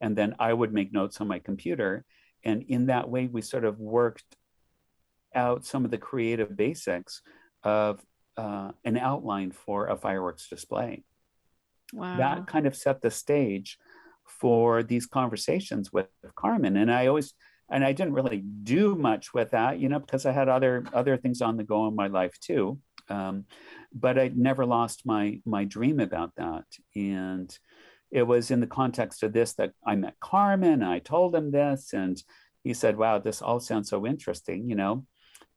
And 0.00 0.16
then 0.16 0.34
I 0.40 0.52
would 0.52 0.74
make 0.74 0.92
notes 0.92 1.20
on 1.20 1.28
my 1.28 1.38
computer. 1.38 2.04
And 2.42 2.64
in 2.64 2.86
that 2.86 3.08
way, 3.08 3.28
we 3.28 3.40
sort 3.40 3.64
of 3.64 3.78
worked 3.78 4.36
out 5.32 5.64
some 5.64 5.84
of 5.84 5.92
the 5.92 5.98
creative 5.98 6.56
basics 6.56 7.22
of 7.62 8.04
uh, 8.36 8.72
an 8.84 8.96
outline 8.96 9.52
for 9.52 9.86
a 9.86 9.96
fireworks 9.96 10.48
display. 10.48 11.04
Wow. 11.92 12.16
That 12.16 12.46
kind 12.46 12.66
of 12.66 12.76
set 12.76 13.00
the 13.00 13.10
stage 13.10 13.78
for 14.26 14.82
these 14.82 15.06
conversations 15.06 15.92
with 15.92 16.06
Carmen. 16.36 16.76
And 16.76 16.90
I 16.90 17.06
always, 17.06 17.34
and 17.70 17.84
I 17.84 17.92
didn't 17.92 18.14
really 18.14 18.38
do 18.38 18.94
much 18.94 19.34
with 19.34 19.50
that, 19.50 19.78
you 19.78 19.88
know, 19.88 19.98
because 19.98 20.26
I 20.26 20.32
had 20.32 20.48
other 20.48 20.84
other 20.92 21.16
things 21.16 21.42
on 21.42 21.56
the 21.56 21.64
go 21.64 21.86
in 21.88 21.94
my 21.94 22.06
life 22.06 22.38
too. 22.40 22.78
Um, 23.08 23.44
but 23.92 24.18
I 24.18 24.30
never 24.34 24.64
lost 24.64 25.04
my 25.04 25.40
my 25.44 25.64
dream 25.64 26.00
about 26.00 26.32
that. 26.36 26.64
And 26.94 27.56
it 28.10 28.22
was 28.22 28.50
in 28.50 28.60
the 28.60 28.66
context 28.66 29.22
of 29.22 29.32
this 29.32 29.54
that 29.54 29.72
I 29.86 29.94
met 29.96 30.18
Carmen. 30.20 30.82
I 30.82 30.98
told 30.98 31.34
him 31.34 31.50
this, 31.50 31.92
and 31.92 32.22
he 32.64 32.74
said, 32.74 32.96
"Wow, 32.96 33.18
this 33.18 33.42
all 33.42 33.60
sounds 33.60 33.88
so 33.88 34.06
interesting." 34.06 34.68
You 34.68 34.76
know, 34.76 35.06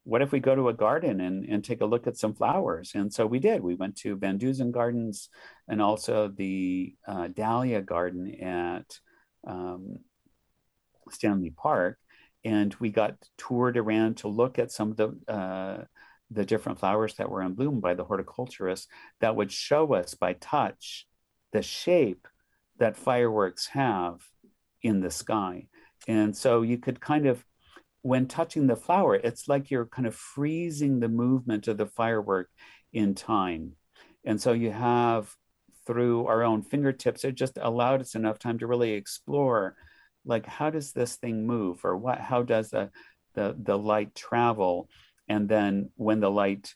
what 0.04 0.22
if 0.22 0.32
we 0.32 0.38
go 0.38 0.54
to 0.54 0.68
a 0.68 0.74
garden 0.74 1.20
and, 1.20 1.44
and 1.44 1.64
take 1.64 1.80
a 1.80 1.86
look 1.86 2.06
at 2.06 2.16
some 2.16 2.34
flowers? 2.34 2.92
And 2.94 3.12
so 3.12 3.26
we 3.26 3.38
did. 3.38 3.62
We 3.62 3.74
went 3.74 3.96
to 3.98 4.16
VanDusen 4.16 4.70
Gardens 4.70 5.30
and 5.66 5.80
also 5.80 6.28
the 6.28 6.94
uh, 7.08 7.28
Dahlia 7.28 7.80
Garden 7.80 8.34
at 8.42 8.98
um, 9.46 9.96
Stanley 11.10 11.50
Park. 11.50 11.98
And 12.44 12.74
we 12.74 12.90
got 12.90 13.16
toured 13.38 13.78
around 13.78 14.18
to 14.18 14.28
look 14.28 14.58
at 14.58 14.70
some 14.70 14.90
of 14.90 14.96
the 14.98 15.32
uh, 15.32 15.84
the 16.30 16.44
different 16.44 16.78
flowers 16.78 17.14
that 17.14 17.30
were 17.30 17.42
in 17.42 17.54
bloom 17.54 17.80
by 17.80 17.94
the 17.94 18.04
horticulturists 18.04 18.88
that 19.20 19.36
would 19.36 19.52
show 19.52 19.94
us 19.94 20.14
by 20.14 20.32
touch 20.34 21.06
the 21.52 21.62
shape 21.62 22.26
that 22.78 22.96
fireworks 22.96 23.68
have 23.68 24.20
in 24.82 25.00
the 25.00 25.10
sky. 25.10 25.66
And 26.08 26.36
so 26.36 26.62
you 26.62 26.78
could 26.78 27.00
kind 27.00 27.26
of 27.26 27.44
when 28.04 28.26
touching 28.26 28.66
the 28.66 28.76
flower, 28.76 29.14
it's 29.14 29.48
like 29.48 29.70
you're 29.70 29.86
kind 29.86 30.06
of 30.06 30.14
freezing 30.14 31.00
the 31.00 31.08
movement 31.08 31.68
of 31.68 31.78
the 31.78 31.86
firework 31.86 32.50
in 32.92 33.14
time. 33.14 33.72
And 34.26 34.38
so 34.38 34.52
you 34.52 34.70
have 34.70 35.34
through 35.86 36.26
our 36.26 36.42
own 36.42 36.60
fingertips, 36.60 37.24
it 37.24 37.34
just 37.34 37.56
allowed 37.58 38.02
us 38.02 38.14
enough 38.14 38.38
time 38.38 38.58
to 38.58 38.66
really 38.66 38.92
explore 38.92 39.74
like 40.26 40.44
how 40.44 40.68
does 40.68 40.92
this 40.92 41.16
thing 41.16 41.46
move 41.46 41.82
or 41.82 41.96
what 41.96 42.20
how 42.20 42.42
does 42.42 42.68
the 42.68 42.90
the, 43.32 43.56
the 43.58 43.78
light 43.78 44.14
travel? 44.14 44.90
And 45.26 45.48
then 45.48 45.88
when 45.96 46.20
the 46.20 46.30
light 46.30 46.74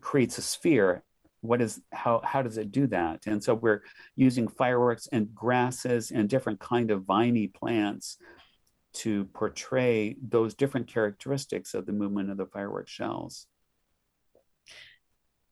creates 0.00 0.38
a 0.38 0.42
sphere, 0.42 1.04
what 1.40 1.62
is 1.62 1.80
how 1.92 2.20
how 2.24 2.42
does 2.42 2.58
it 2.58 2.72
do 2.72 2.88
that? 2.88 3.28
And 3.28 3.44
so 3.44 3.54
we're 3.54 3.84
using 4.16 4.48
fireworks 4.48 5.06
and 5.12 5.32
grasses 5.32 6.10
and 6.10 6.28
different 6.28 6.58
kind 6.58 6.90
of 6.90 7.04
viney 7.04 7.46
plants 7.46 8.18
to 8.92 9.24
portray 9.26 10.16
those 10.20 10.54
different 10.54 10.88
characteristics 10.88 11.74
of 11.74 11.86
the 11.86 11.92
movement 11.92 12.30
of 12.30 12.36
the 12.36 12.46
fireworks 12.46 12.90
shells. 12.90 13.46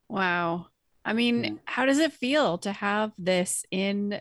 Wow. 0.09 0.67
I 1.05 1.13
mean, 1.13 1.45
yeah. 1.45 1.51
how 1.65 1.87
does 1.87 1.99
it 1.99 2.13
feel 2.13 2.59
to 2.59 2.73
have 2.73 3.13
this 3.19 3.65
in 3.71 4.21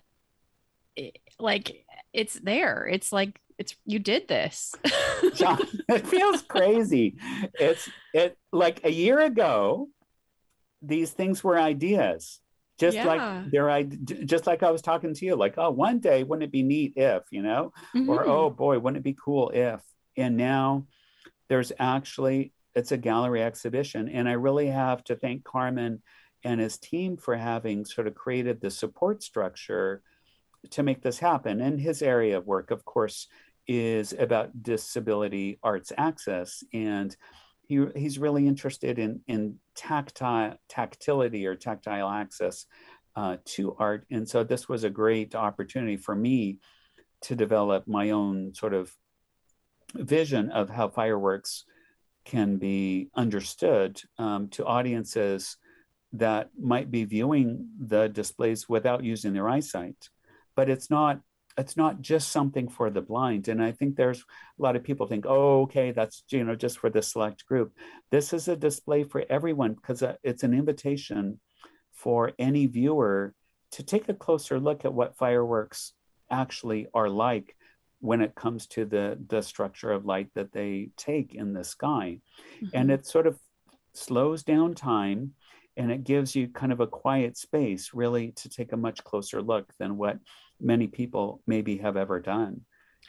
like 1.39 1.86
it's 2.13 2.36
there? 2.36 2.88
It's 2.88 3.12
like 3.12 3.39
it's 3.58 3.75
you 3.86 3.99
did 3.99 4.27
this. 4.27 4.73
John, 5.36 5.60
it 5.89 6.08
feels 6.08 6.41
crazy. 6.43 7.17
It's 7.60 7.89
it 8.13 8.38
like 8.51 8.86
a 8.86 8.91
year 8.91 9.19
ago 9.19 9.89
these 10.82 11.12
things 11.12 11.43
were 11.43 11.60
ideas 11.60 12.39
just 12.77 12.95
yeah. 12.95 13.05
like 13.05 13.51
there 13.51 13.69
i 13.69 13.83
just 13.83 14.47
like 14.47 14.63
i 14.63 14.71
was 14.71 14.81
talking 14.81 15.13
to 15.13 15.25
you 15.25 15.35
like 15.35 15.55
oh 15.57 15.69
one 15.69 15.99
day 15.99 16.23
wouldn't 16.23 16.43
it 16.43 16.51
be 16.51 16.63
neat 16.63 16.93
if 16.95 17.23
you 17.31 17.41
know 17.41 17.71
mm-hmm. 17.95 18.09
or 18.09 18.25
oh 18.25 18.49
boy 18.49 18.77
wouldn't 18.77 18.97
it 18.97 19.03
be 19.03 19.17
cool 19.19 19.49
if 19.49 19.81
and 20.15 20.37
now 20.37 20.85
there's 21.49 21.71
actually 21.79 22.53
it's 22.75 22.91
a 22.91 22.97
gallery 22.97 23.43
exhibition 23.43 24.07
and 24.09 24.29
i 24.29 24.33
really 24.33 24.67
have 24.67 25.03
to 25.03 25.15
thank 25.15 25.43
carmen 25.43 26.01
and 26.43 26.61
his 26.61 26.77
team 26.77 27.17
for 27.17 27.35
having 27.35 27.83
sort 27.83 28.07
of 28.07 28.15
created 28.15 28.61
the 28.61 28.69
support 28.69 29.23
structure 29.23 30.01
to 30.69 30.83
make 30.83 31.01
this 31.01 31.19
happen 31.19 31.61
and 31.61 31.79
his 31.79 32.01
area 32.01 32.37
of 32.37 32.45
work 32.45 32.71
of 32.71 32.85
course 32.85 33.27
is 33.67 34.13
about 34.13 34.63
disability 34.63 35.59
arts 35.63 35.91
access 35.97 36.63
and 36.73 37.17
he, 37.67 37.86
he's 37.95 38.17
really 38.17 38.47
interested 38.47 38.97
in, 38.97 39.21
in 39.27 39.60
tactile 39.75 40.58
tactility 40.69 41.45
or 41.45 41.56
tactile 41.56 42.10
access 42.10 42.65
uh, 43.15 43.38
to 43.45 43.75
art. 43.77 44.06
And 44.10 44.27
so 44.27 44.43
this 44.43 44.69
was 44.69 44.84
a 44.84 44.89
great 44.89 45.36
opportunity 45.36 45.97
for 45.97 46.15
me 46.15 46.60
to 47.21 47.36
develop 47.36 47.88
my 47.88 48.12
own 48.12 48.53
sort 48.53 48.73
of 48.73 48.95
vision 49.95 50.49
of 50.51 50.69
how 50.69 50.88
fireworks 50.88 51.65
can 52.25 52.58
be 52.58 53.10
understood 53.15 54.01
um, 54.17 54.49
to 54.49 54.65
audiences 54.65 55.58
that 56.13 56.49
might 56.60 56.89
be 56.89 57.03
viewing 57.03 57.69
the 57.80 58.08
displays 58.08 58.69
without 58.69 59.03
using 59.03 59.34
their 59.34 59.49
eyesight. 59.49 60.10
But 60.56 60.69
it's 60.69 60.89
not 60.89 61.21
it's 61.58 61.76
not 61.76 62.02
just 62.02 62.32
something 62.32 62.67
for 62.67 62.89
the 62.89 63.02
blind 63.02 63.48
and 63.48 63.62
i 63.62 63.72
think 63.72 63.96
there's 63.96 64.20
a 64.20 64.62
lot 64.62 64.76
of 64.76 64.84
people 64.84 65.08
think 65.08 65.26
oh 65.28 65.62
okay 65.63 65.91
that's 65.91 66.24
you 66.30 66.43
know 66.43 66.56
just 66.56 66.78
for 66.80 66.89
the 66.89 67.02
select 67.02 67.46
group 67.46 67.74
this 68.12 68.34
is 68.34 68.48
a 68.48 68.56
display 68.56 69.04
for 69.04 69.24
everyone 69.30 69.74
because 69.74 70.04
uh, 70.04 70.15
it's 70.24 70.43
an 70.43 70.54
invitation 70.54 71.39
for 71.91 72.32
any 72.38 72.67
viewer 72.67 73.34
to 73.72 73.84
take 73.84 74.08
a 74.08 74.13
closer 74.13 74.60
look 74.60 74.86
at 74.86 74.93
what 74.93 75.17
fireworks 75.17 75.93
actually 76.30 76.88
are 76.93 77.10
like 77.10 77.56
when 78.00 78.22
it 78.22 78.36
comes 78.36 78.67
to 78.67 78.86
the 78.86 79.17
the 79.28 79.41
structure 79.41 79.91
of 79.91 80.06
light 80.06 80.30
that 80.36 80.52
they 80.52 80.89
take 80.98 81.34
in 81.34 81.54
the 81.54 81.63
sky 81.63 82.20
mm-hmm. 82.58 82.67
and 82.74 82.91
it 82.91 83.06
sort 83.06 83.26
of 83.26 83.39
slows 83.93 84.43
down 84.43 84.76
time 84.76 85.34
and 85.76 85.91
it 85.91 86.04
gives 86.04 86.36
you 86.36 86.48
kind 86.48 86.72
of 86.72 86.80
a 86.80 86.88
quiet 86.88 87.38
space 87.38 87.91
really 87.93 88.32
to 88.32 88.50
take 88.50 88.74
a 88.74 88.78
much 88.78 89.04
closer 89.04 89.41
look 89.41 89.72
than 89.80 89.97
what 89.97 90.18
many 90.60 90.88
people 90.88 91.41
maybe 91.47 91.78
have 91.78 91.97
ever 91.97 92.20
done. 92.20 92.62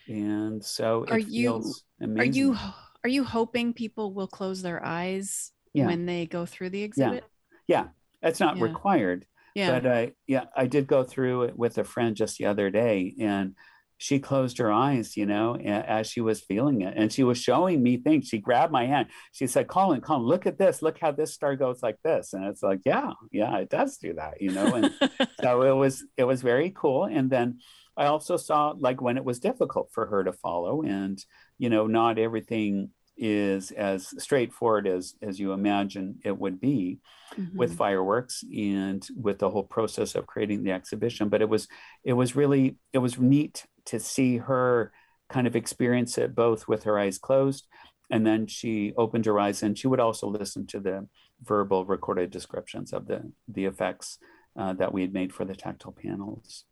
And 0.06 0.64
so 0.64 1.04
are 1.08 1.18
you 1.18 1.64
amazing. 2.00 2.20
are 2.20 2.24
you 2.24 2.56
are 3.04 3.10
you 3.10 3.24
hoping 3.24 3.72
people 3.72 4.12
will 4.12 4.26
close 4.26 4.62
their 4.62 4.84
eyes 4.84 5.52
yeah. 5.72 5.86
when 5.86 6.06
they 6.06 6.26
go 6.26 6.46
through 6.46 6.70
the 6.70 6.82
exhibit? 6.82 7.24
Yeah, 7.66 7.84
yeah. 8.22 8.28
it's 8.28 8.40
not 8.40 8.56
yeah. 8.56 8.64
required. 8.64 9.26
Yeah. 9.54 9.78
But 9.80 9.90
I 9.90 10.12
yeah, 10.26 10.44
I 10.56 10.66
did 10.66 10.86
go 10.86 11.04
through 11.04 11.44
it 11.44 11.58
with 11.58 11.78
a 11.78 11.84
friend 11.84 12.16
just 12.16 12.38
the 12.38 12.46
other 12.46 12.70
day 12.70 13.14
and 13.20 13.54
she 13.98 14.20
closed 14.20 14.58
her 14.58 14.70
eyes, 14.70 15.16
you 15.16 15.26
know, 15.26 15.56
as 15.56 16.08
she 16.08 16.20
was 16.20 16.40
feeling 16.40 16.82
it. 16.82 16.94
And 16.96 17.12
she 17.12 17.24
was 17.24 17.36
showing 17.36 17.82
me 17.82 17.96
things. 17.96 18.28
She 18.28 18.38
grabbed 18.38 18.72
my 18.72 18.86
hand. 18.86 19.08
She 19.32 19.48
said, 19.48 19.66
Colin, 19.66 20.00
Colin, 20.00 20.22
look 20.22 20.46
at 20.46 20.56
this. 20.56 20.82
Look 20.82 20.98
how 21.00 21.10
this 21.10 21.34
star 21.34 21.56
goes 21.56 21.82
like 21.82 21.98
this. 22.04 22.32
And 22.32 22.44
it's 22.46 22.62
like, 22.62 22.80
yeah, 22.86 23.10
yeah, 23.32 23.58
it 23.58 23.68
does 23.68 23.98
do 23.98 24.14
that, 24.14 24.40
you 24.40 24.52
know. 24.52 24.66
And 24.66 24.94
so 25.42 25.62
it 25.62 25.72
was 25.72 26.04
it 26.16 26.24
was 26.24 26.42
very 26.42 26.70
cool. 26.70 27.04
And 27.04 27.28
then 27.28 27.58
I 27.96 28.06
also 28.06 28.36
saw 28.36 28.72
like 28.78 29.02
when 29.02 29.16
it 29.16 29.24
was 29.24 29.40
difficult 29.40 29.90
for 29.92 30.06
her 30.06 30.22
to 30.22 30.32
follow 30.32 30.82
and, 30.82 31.22
you 31.58 31.68
know, 31.68 31.88
not 31.88 32.18
everything 32.18 32.90
is 33.18 33.72
as 33.72 34.14
straightforward 34.22 34.86
as 34.86 35.16
as 35.22 35.40
you 35.40 35.52
imagine 35.52 36.20
it 36.24 36.38
would 36.38 36.60
be 36.60 37.00
mm-hmm. 37.36 37.58
with 37.58 37.76
fireworks 37.76 38.44
and 38.56 39.08
with 39.20 39.40
the 39.40 39.50
whole 39.50 39.64
process 39.64 40.14
of 40.14 40.24
creating 40.28 40.62
the 40.62 40.70
exhibition 40.70 41.28
but 41.28 41.42
it 41.42 41.48
was 41.48 41.66
it 42.04 42.12
was 42.12 42.36
really 42.36 42.76
it 42.92 42.98
was 42.98 43.18
neat 43.18 43.66
to 43.88 44.00
see 44.00 44.38
her 44.38 44.92
kind 45.28 45.46
of 45.46 45.54
experience 45.54 46.16
it 46.16 46.34
both 46.34 46.66
with 46.66 46.84
her 46.84 46.98
eyes 46.98 47.18
closed 47.18 47.66
and 48.10 48.26
then 48.26 48.46
she 48.46 48.92
opened 48.96 49.26
her 49.26 49.38
eyes 49.38 49.62
and 49.62 49.78
she 49.78 49.86
would 49.86 50.00
also 50.00 50.28
listen 50.28 50.66
to 50.66 50.80
the 50.80 51.06
verbal 51.42 51.84
recorded 51.84 52.30
descriptions 52.30 52.92
of 52.92 53.06
the 53.06 53.30
the 53.48 53.64
effects 53.64 54.18
uh, 54.58 54.72
that 54.74 54.92
we 54.92 55.02
had 55.02 55.12
made 55.12 55.32
for 55.32 55.44
the 55.44 55.54
tactile 55.54 55.92
panels. 55.92 56.64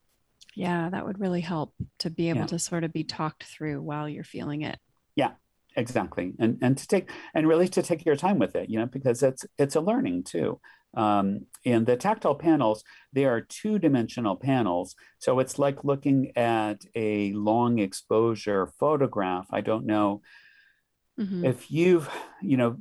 Yeah 0.55 0.89
that 0.91 1.07
would 1.07 1.21
really 1.21 1.43
help 1.43 1.75
to 2.01 2.11
be 2.11 2.29
able 2.31 2.41
yeah. 2.41 2.47
to 2.47 2.59
sort 2.59 2.85
of 2.85 2.93
be 2.93 3.05
talked 3.05 3.45
through 3.45 3.83
while 3.83 4.09
you're 4.09 4.25
feeling 4.25 4.63
it. 4.63 4.79
Yeah 5.15 5.33
exactly. 5.77 6.33
And 6.39 6.59
and 6.63 6.79
to 6.79 6.87
take 6.87 7.11
and 7.35 7.47
really 7.47 7.69
to 7.69 7.83
take 7.83 8.05
your 8.05 8.17
time 8.17 8.39
with 8.39 8.57
it 8.57 8.71
you 8.71 8.79
know 8.79 8.87
because 8.87 9.23
it's 9.23 9.45
it's 9.59 9.77
a 9.77 9.81
learning 9.81 10.25
too 10.25 10.61
um, 10.97 11.47
and 11.65 11.87
the 11.87 11.97
tactile 11.97 12.35
panels 12.35 12.83
they 13.13 13.25
are 13.25 13.41
two 13.41 13.79
dimensional 13.79 14.37
panels. 14.37 14.95
So 15.19 15.39
it's 15.39 15.59
like 15.59 15.85
looking 15.85 16.37
at 16.37 16.85
a 16.95 17.33
long 17.33 17.79
exposure 17.79 18.67
photograph. 18.79 19.47
I 19.51 19.61
don't 19.61 19.87
know 19.87 20.23
mm-hmm. 21.19 21.45
if 21.45 21.71
you've 21.71 22.09
you 22.43 22.57
know 22.57 22.77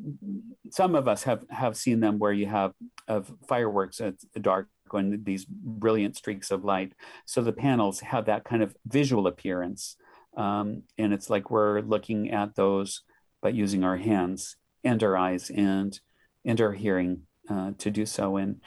some 0.72 0.96
of 0.96 1.08
us 1.08 1.24
have 1.24 1.44
have 1.50 1.78
seen 1.78 2.00
them 2.00 2.20
where 2.20 2.34
you 2.34 2.48
have 2.48 2.74
of 3.08 3.32
fireworks 3.48 4.02
at 4.02 4.16
dark 4.42 4.70
when 4.92 5.24
these 5.24 5.46
brilliant 5.46 6.16
streaks 6.16 6.52
of 6.52 6.64
light. 6.64 6.94
So 7.26 7.42
the 7.42 7.54
panels 7.54 8.00
have 8.00 8.26
that 8.26 8.46
kind 8.46 8.64
of 8.64 8.76
visual 8.88 9.28
appearance 9.28 9.98
um, 10.38 10.84
and 10.98 11.14
it's 11.14 11.30
like 11.30 11.50
we're 11.50 11.82
looking 11.82 12.32
at 12.32 12.56
those, 12.56 13.02
but 13.42 13.54
using 13.54 13.84
our 13.84 13.98
hands 13.98 14.58
and 14.84 15.02
our 15.04 15.18
eyes 15.18 15.50
and 15.50 16.00
and 16.44 16.62
our 16.62 16.74
hearing 16.74 17.22
uh, 17.50 17.72
to 17.78 17.92
do 17.92 18.06
so, 18.06 18.38
and 18.38 18.62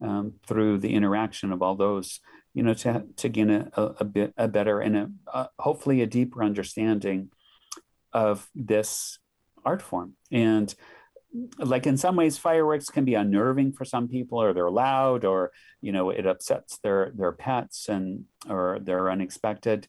um, 0.00 0.34
through 0.46 0.78
the 0.78 0.94
interaction 0.94 1.52
of 1.52 1.62
all 1.62 1.74
those, 1.74 2.20
you 2.54 2.62
know, 2.62 2.74
to 2.74 3.04
to 3.16 3.28
gain 3.28 3.50
a, 3.50 3.70
a, 3.76 4.04
bit 4.04 4.32
a 4.36 4.48
better 4.48 4.80
and 4.80 4.96
a, 5.32 5.48
hopefully 5.58 6.02
a 6.02 6.06
deeper 6.06 6.42
understanding 6.42 7.30
of 8.12 8.48
this 8.54 9.18
art 9.64 9.82
form. 9.82 10.14
And 10.30 10.74
like 11.58 11.86
in 11.86 11.96
some 11.96 12.16
ways, 12.16 12.38
fireworks 12.38 12.88
can 12.88 13.04
be 13.04 13.14
unnerving 13.14 13.72
for 13.72 13.84
some 13.84 14.08
people, 14.08 14.42
or 14.42 14.52
they're 14.52 14.70
loud, 14.70 15.24
or 15.24 15.52
you 15.80 15.92
know, 15.92 16.10
it 16.10 16.26
upsets 16.26 16.78
their 16.78 17.12
their 17.14 17.32
pets 17.32 17.88
and 17.88 18.24
or 18.48 18.78
they're 18.82 19.10
unexpected 19.10 19.86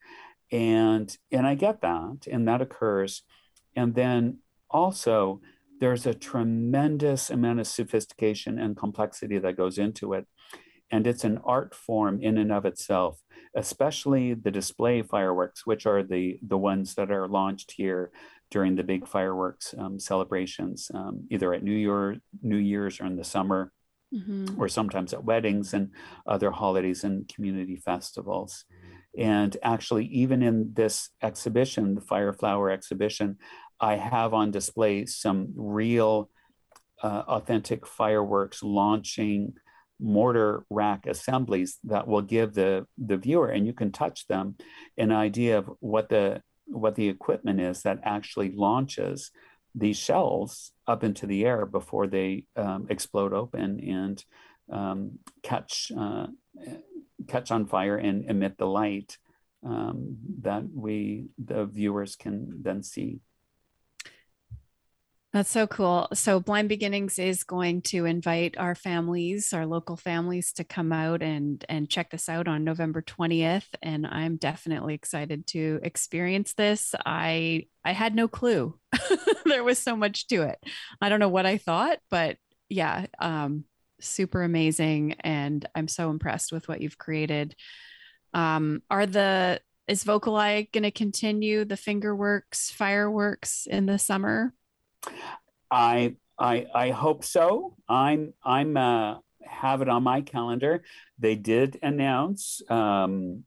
and 0.52 1.18
and 1.32 1.48
i 1.48 1.56
get 1.56 1.82
that 1.82 2.28
and 2.30 2.48
that 2.48 2.62
occurs 2.62 3.24
and 3.76 3.96
then 3.96 4.38
also 4.70 5.42
there's 5.82 6.06
a 6.06 6.14
tremendous 6.14 7.32
amount 7.32 7.60
of 7.60 7.68
sophistication 7.68 8.60
and 8.60 8.78
complexity 8.78 9.40
that 9.40 9.58
goes 9.58 9.78
into 9.78 10.14
it 10.14 10.26
and 10.92 11.08
it's 11.08 11.24
an 11.24 11.40
art 11.44 11.74
form 11.74 12.22
in 12.22 12.38
and 12.38 12.52
of 12.52 12.66
itself 12.66 13.20
especially 13.56 14.34
the 14.34 14.52
display 14.52 15.02
fireworks 15.02 15.66
which 15.66 15.86
are 15.86 16.04
the 16.04 16.40
the 16.48 16.58
ones 16.58 16.96
that 16.96 17.12
are 17.12 17.28
launched 17.28 17.72
here 17.72 18.12
during 18.52 18.76
the 18.76 18.84
big 18.84 19.08
fireworks 19.08 19.74
um, 19.78 20.00
celebrations 20.00 20.90
um, 20.94 21.28
either 21.30 21.54
at 21.54 21.64
new 21.64 21.74
year 21.74 22.18
new 22.42 22.58
year's 22.58 23.02
or 23.02 23.08
in 23.08 23.16
the 23.16 23.24
summer 23.24 23.74
mm-hmm. 24.14 24.62
or 24.62 24.70
sometimes 24.70 25.14
at 25.14 25.24
weddings 25.26 25.74
and 25.74 25.90
other 26.28 26.52
holidays 26.52 27.04
and 27.04 27.28
community 27.28 27.76
festivals 27.76 28.66
and 29.18 29.58
actually, 29.62 30.06
even 30.06 30.42
in 30.42 30.74
this 30.74 31.10
exhibition, 31.22 31.96
the 31.96 32.02
Fire 32.02 32.32
Flower 32.32 32.70
exhibition, 32.70 33.38
I 33.82 33.96
have 33.96 34.34
on 34.34 34.52
display 34.52 35.06
some 35.08 35.50
real 35.56 36.30
uh, 37.02 37.24
authentic 37.28 37.88
fireworks 37.88 38.62
launching 38.62 39.54
mortar 40.00 40.66
rack 40.70 41.06
assemblies 41.06 41.78
that 41.84 42.08
will 42.08 42.22
give 42.22 42.54
the 42.54 42.88
the 42.98 43.18
viewer 43.18 43.50
and 43.50 43.68
you 43.68 43.74
can 43.74 43.92
touch 43.92 44.28
them 44.28 44.56
an 44.98 45.12
idea 45.12 45.60
of 45.60 45.70
what 45.80 46.10
the 46.10 46.42
what 46.66 46.96
the 46.96 47.08
equipment 47.08 47.60
is 47.60 47.84
that 47.84 48.00
actually 48.04 48.52
launches 48.52 49.32
these 49.76 49.98
shells 49.98 50.72
up 50.88 51.04
into 51.04 51.28
the 51.28 51.46
air 51.46 51.66
before 51.66 52.08
they 52.08 52.46
um, 52.56 52.88
explode 52.90 53.34
open 53.34 53.80
and 53.80 54.26
um, 54.72 55.20
catch 55.44 55.92
uh, 55.98 56.28
catch 57.28 57.52
on 57.52 57.68
fire 57.68 57.98
and 57.98 58.26
emit 58.26 58.58
the 58.58 58.66
light 58.66 59.18
um, 59.64 60.18
that 60.42 60.64
we 60.74 61.28
the 61.38 61.66
viewers 61.66 62.16
can 62.16 62.50
then 62.62 62.82
see 62.82 63.20
that's 65.34 65.50
so 65.50 65.68
cool. 65.68 66.08
So, 66.14 66.40
Blind 66.40 66.70
Beginnings 66.70 67.18
is 67.18 67.44
going 67.44 67.84
to 67.84 68.06
invite 68.06 68.58
our 68.58 68.76
families, 68.76 69.54
our 69.54 69.66
local 69.66 69.96
families, 69.96 70.52
to 70.54 70.64
come 70.64 70.92
out 70.92 71.22
and 71.22 71.64
and 71.70 71.90
check 71.90 72.12
this 72.12 72.28
out 72.28 72.48
on 72.48 72.64
November 72.64 73.02
twentieth. 73.02 73.68
And 73.82 74.06
I'm 74.06 74.38
definitely 74.38 74.94
excited 74.94 75.48
to 75.48 75.80
experience 75.84 76.54
this. 76.54 76.94
I 77.06 77.68
I 77.86 77.94
had 77.94 78.16
no 78.16 78.28
clue 78.28 78.78
there 79.46 79.64
was 79.64 79.80
so 79.80 79.96
much 79.96 80.28
to 80.28 80.44
it. 80.44 80.60
I 81.02 81.10
don't 81.10 81.20
know 81.20 81.30
what 81.30 81.46
I 81.46 81.58
thought, 81.58 82.00
but 82.10 82.38
yeah, 82.70 83.06
um, 83.20 83.66
super 84.02 84.44
amazing 84.44 85.14
and 85.22 85.68
i'm 85.76 85.88
so 85.88 86.10
impressed 86.10 86.52
with 86.52 86.68
what 86.68 86.82
you've 86.82 86.98
created 86.98 87.56
um, 88.34 88.82
are 88.90 89.06
the 89.06 89.60
is 89.88 90.04
vocali 90.04 90.72
going 90.72 90.84
to 90.84 90.92
continue 90.92 91.66
the 91.66 91.78
fingerworks 91.78 92.72
fireworks 92.72 93.68
in 93.70 93.86
the 93.86 94.00
summer 94.00 94.54
i 95.70 96.16
i 96.40 96.66
i 96.74 96.90
hope 96.90 97.24
so 97.24 97.76
i'm 97.88 98.34
i'm 98.44 98.78
uh 98.78 99.18
have 99.44 99.82
it 99.82 99.90
on 99.90 100.04
my 100.04 100.22
calendar 100.22 100.84
they 101.20 101.36
did 101.36 101.78
announce 101.82 102.62
um 102.70 103.44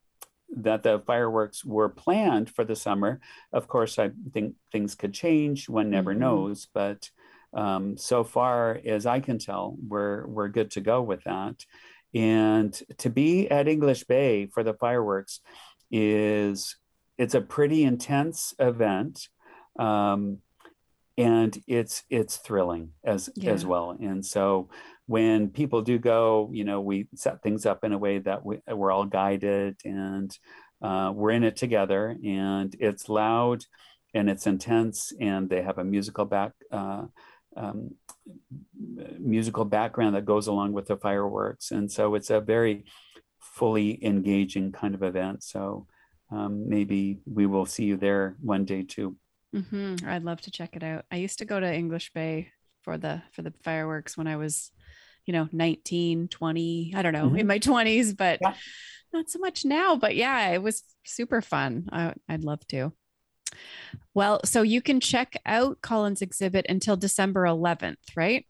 that 0.57 0.83
the 0.83 1.03
fireworks 1.07 1.65
were 1.65 1.89
planned 1.89 2.49
for 2.49 2.65
the 2.65 2.77
summer 2.77 3.21
of 3.53 3.67
course 3.67 3.99
i 3.99 4.11
think 4.33 4.55
things 4.71 4.95
could 4.95 5.13
change 5.13 5.69
one 5.69 5.91
never 5.91 6.13
mm-hmm. 6.13 6.21
knows 6.21 6.69
but 6.75 7.11
um, 7.55 7.97
so 7.97 8.25
far 8.25 8.81
as 8.85 9.07
I 9.07 9.21
can 9.21 9.39
tell, 9.39 9.77
we're 9.87 10.27
we're 10.27 10.49
good 10.49 10.73
to 10.73 10.81
go 10.81 11.01
with 11.03 11.23
that. 11.25 11.65
And 12.13 12.73
to 12.99 13.11
be 13.11 13.49
at 13.51 13.69
English 13.69 14.05
Bay 14.05 14.47
for 14.47 14.63
the 14.63 14.75
fireworks 14.75 15.41
is 15.91 16.77
it's 17.17 17.35
a 17.35 17.41
pretty 17.41 17.85
intense 17.85 18.55
event. 18.59 19.29
Um, 19.79 20.39
and 21.17 21.59
it's 21.67 22.03
it's 22.11 22.37
thrilling 22.39 22.91
as 23.05 23.31
yeah. 23.37 23.53
as 23.53 23.65
well 23.65 23.97
and 24.01 24.25
so 24.25 24.69
when 25.07 25.49
people 25.49 25.83
do 25.83 25.99
go 25.99 26.51
you 26.53 26.65
know 26.65 26.81
we 26.81 27.07
set 27.15 27.43
things 27.43 27.67
up 27.67 27.85
in 27.85 27.93
a 27.93 27.99
way 27.99 28.19
that 28.19 28.45
we, 28.45 28.59
we're 28.69 28.91
all 28.91 29.05
guided 29.05 29.77
and 29.85 30.37
uh, 30.83 31.13
we're 31.15 31.31
in 31.31 31.45
it 31.45 31.57
together 31.57 32.17
and 32.25 32.77
it's 32.81 33.09
loud 33.09 33.65
and 34.13 34.29
it's 34.29 34.47
intense 34.47 35.13
and 35.21 35.49
they 35.49 35.63
have 35.63 35.79
a 35.79 35.85
musical 35.85 36.25
back 36.25 36.53
uh, 36.73 37.05
um, 37.57 37.95
musical 39.19 39.65
background 39.65 40.15
that 40.15 40.25
goes 40.25 40.47
along 40.47 40.73
with 40.73 40.87
the 40.87 40.97
fireworks. 40.97 41.71
And 41.71 41.91
so 41.91 42.15
it's 42.15 42.31
a 42.31 42.41
very 42.41 42.85
fully 43.41 44.05
engaging 44.05 44.73
kind 44.73 44.95
of 44.95 45.03
event. 45.03 45.43
So 45.43 45.87
um, 46.31 46.69
maybe 46.69 47.21
we 47.27 47.47
will 47.47 47.67
see 47.67 47.85
you 47.85 47.97
there 47.97 48.37
one 48.41 48.65
day 48.65 48.83
too. 48.83 49.17
Mm-hmm. 49.55 50.09
I'd 50.09 50.25
love 50.25 50.41
to 50.43 50.51
check 50.51 50.77
it 50.77 50.83
out. 50.83 51.05
I 51.11 51.17
used 51.17 51.39
to 51.39 51.45
go 51.45 51.61
to 51.61 51.73
English 51.73 52.13
Bay 52.13 52.51
for 52.83 52.99
the 52.99 53.23
for 53.33 53.43
the 53.43 53.53
fireworks 53.63 54.17
when 54.17 54.27
I 54.27 54.37
was, 54.37 54.71
you 55.27 55.33
know, 55.33 55.49
19, 55.53 56.29
20, 56.29 56.93
I 56.95 57.03
don't 57.03 57.13
know, 57.13 57.27
mm-hmm. 57.27 57.39
in 57.39 57.47
my 57.47 57.59
20s, 57.59 58.17
but 58.17 58.39
yeah. 58.43 58.55
not 59.13 59.31
so 59.31 59.39
much 59.39 59.65
now. 59.65 59.97
But 59.97 60.17
yeah, 60.17 60.49
it 60.49 60.63
was 60.63 60.83
super 61.05 61.41
fun. 61.41 61.89
I, 61.93 62.15
I'd 62.29 62.45
love 62.45 62.67
to. 62.69 62.93
Well, 64.13 64.41
so 64.45 64.63
you 64.63 64.83
can 64.83 65.01
check 65.01 65.41
out 65.47 65.81
Colin's 65.81 66.23
exhibit 66.23 66.67
until 66.69 66.97
December 66.97 67.45
11th, 67.45 68.17
right? 68.17 68.47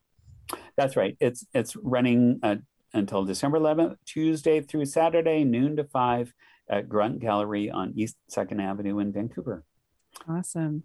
That's 0.77 0.97
right. 0.97 1.17
It's 1.21 1.47
it's 1.53 1.77
running 1.77 2.41
uh, 2.43 2.57
until 2.95 3.25
December 3.25 3.59
11th, 3.59 3.97
Tuesday 4.07 4.61
through 4.61 4.87
Saturday, 4.87 5.45
noon 5.45 5.77
to 5.77 5.85
five 5.85 6.33
at 6.69 6.89
Grunt 6.89 7.21
Gallery 7.21 7.71
on 7.71 7.93
East 7.97 8.17
Second 8.29 8.61
Avenue 8.61 8.99
in 8.99 9.13
Vancouver. 9.13 9.65
Awesome. 10.29 10.85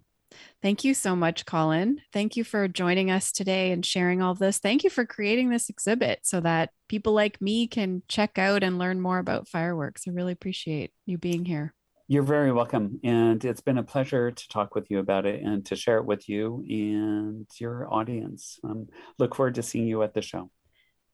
Thank 0.62 0.84
you 0.84 0.94
so 0.94 1.16
much, 1.16 1.46
Colin. 1.46 2.00
Thank 2.12 2.36
you 2.36 2.44
for 2.44 2.68
joining 2.68 3.10
us 3.10 3.32
today 3.32 3.72
and 3.72 3.84
sharing 3.84 4.22
all 4.22 4.34
this. 4.34 4.58
Thank 4.58 4.84
you 4.84 4.90
for 4.90 5.06
creating 5.06 5.50
this 5.50 5.68
exhibit 5.68 6.20
so 6.22 6.40
that 6.40 6.70
people 6.88 7.12
like 7.12 7.40
me 7.40 7.66
can 7.66 8.02
check 8.08 8.38
out 8.38 8.62
and 8.62 8.78
learn 8.78 9.00
more 9.00 9.18
about 9.18 9.48
fireworks. 9.48 10.02
I 10.06 10.10
really 10.10 10.32
appreciate 10.32 10.92
you 11.06 11.18
being 11.18 11.44
here. 11.44 11.74
You're 12.08 12.24
very 12.24 12.50
welcome. 12.50 12.98
And 13.04 13.44
it's 13.44 13.60
been 13.60 13.78
a 13.78 13.84
pleasure 13.84 14.32
to 14.32 14.48
talk 14.48 14.74
with 14.74 14.90
you 14.90 14.98
about 14.98 15.26
it 15.26 15.42
and 15.42 15.64
to 15.66 15.76
share 15.76 15.98
it 15.98 16.04
with 16.04 16.28
you 16.28 16.64
and 16.68 17.46
your 17.60 17.86
audience. 17.92 18.58
Um, 18.64 18.88
look 19.18 19.36
forward 19.36 19.54
to 19.54 19.62
seeing 19.62 19.86
you 19.86 20.02
at 20.02 20.12
the 20.12 20.20
show. 20.20 20.50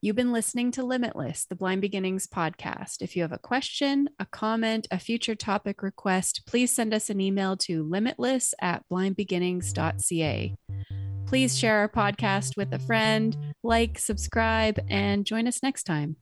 You've 0.03 0.14
been 0.14 0.32
listening 0.32 0.72
to 0.72 0.84
Limitless, 0.84 1.47
the 1.47 1.57
Blind 1.57 1.80
Beginnings 1.80 2.26
podcast. 2.26 3.01
If 3.01 3.16
you 3.16 3.22
have 3.22 3.32
a 3.32 3.38
question, 3.38 4.11
a 4.18 4.26
comment, 4.26 4.86
a 4.90 4.99
future 4.99 5.34
topic 5.34 5.82
request, 5.82 6.42
please 6.47 6.70
send 6.70 6.92
us 6.92 7.09
an 7.09 7.18
email 7.18 7.57
to 7.59 7.82
limitless 7.82 8.53
at 8.61 8.84
blindbeginnings.ca. 8.92 10.55
Please 11.26 11.59
share 11.59 11.78
our 11.78 11.88
podcast 11.88 12.59
with 12.59 12.74
a 12.74 12.78
friend, 12.78 13.36
like, 13.64 13.99
subscribe, 13.99 14.78
and 14.90 15.24
join 15.24 15.47
us 15.47 15.62
next 15.62 15.84
time. 15.84 16.16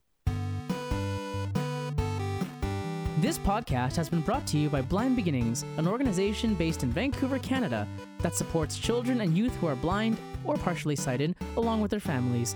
This 3.19 3.37
podcast 3.39 3.97
has 3.97 4.07
been 4.07 4.21
brought 4.21 4.47
to 4.47 4.57
you 4.57 4.69
by 4.69 4.83
Blind 4.83 5.17
Beginnings, 5.17 5.65
an 5.75 5.85
organization 5.85 6.55
based 6.55 6.83
in 6.83 6.91
Vancouver, 6.91 7.39
Canada, 7.39 7.85
that 8.19 8.35
supports 8.35 8.79
children 8.79 9.19
and 9.19 9.37
youth 9.37 9.53
who 9.57 9.67
are 9.67 9.75
blind 9.75 10.17
or 10.45 10.55
partially 10.55 10.95
sighted, 10.95 11.35
along 11.57 11.81
with 11.81 11.91
their 11.91 11.99
families. 11.99 12.55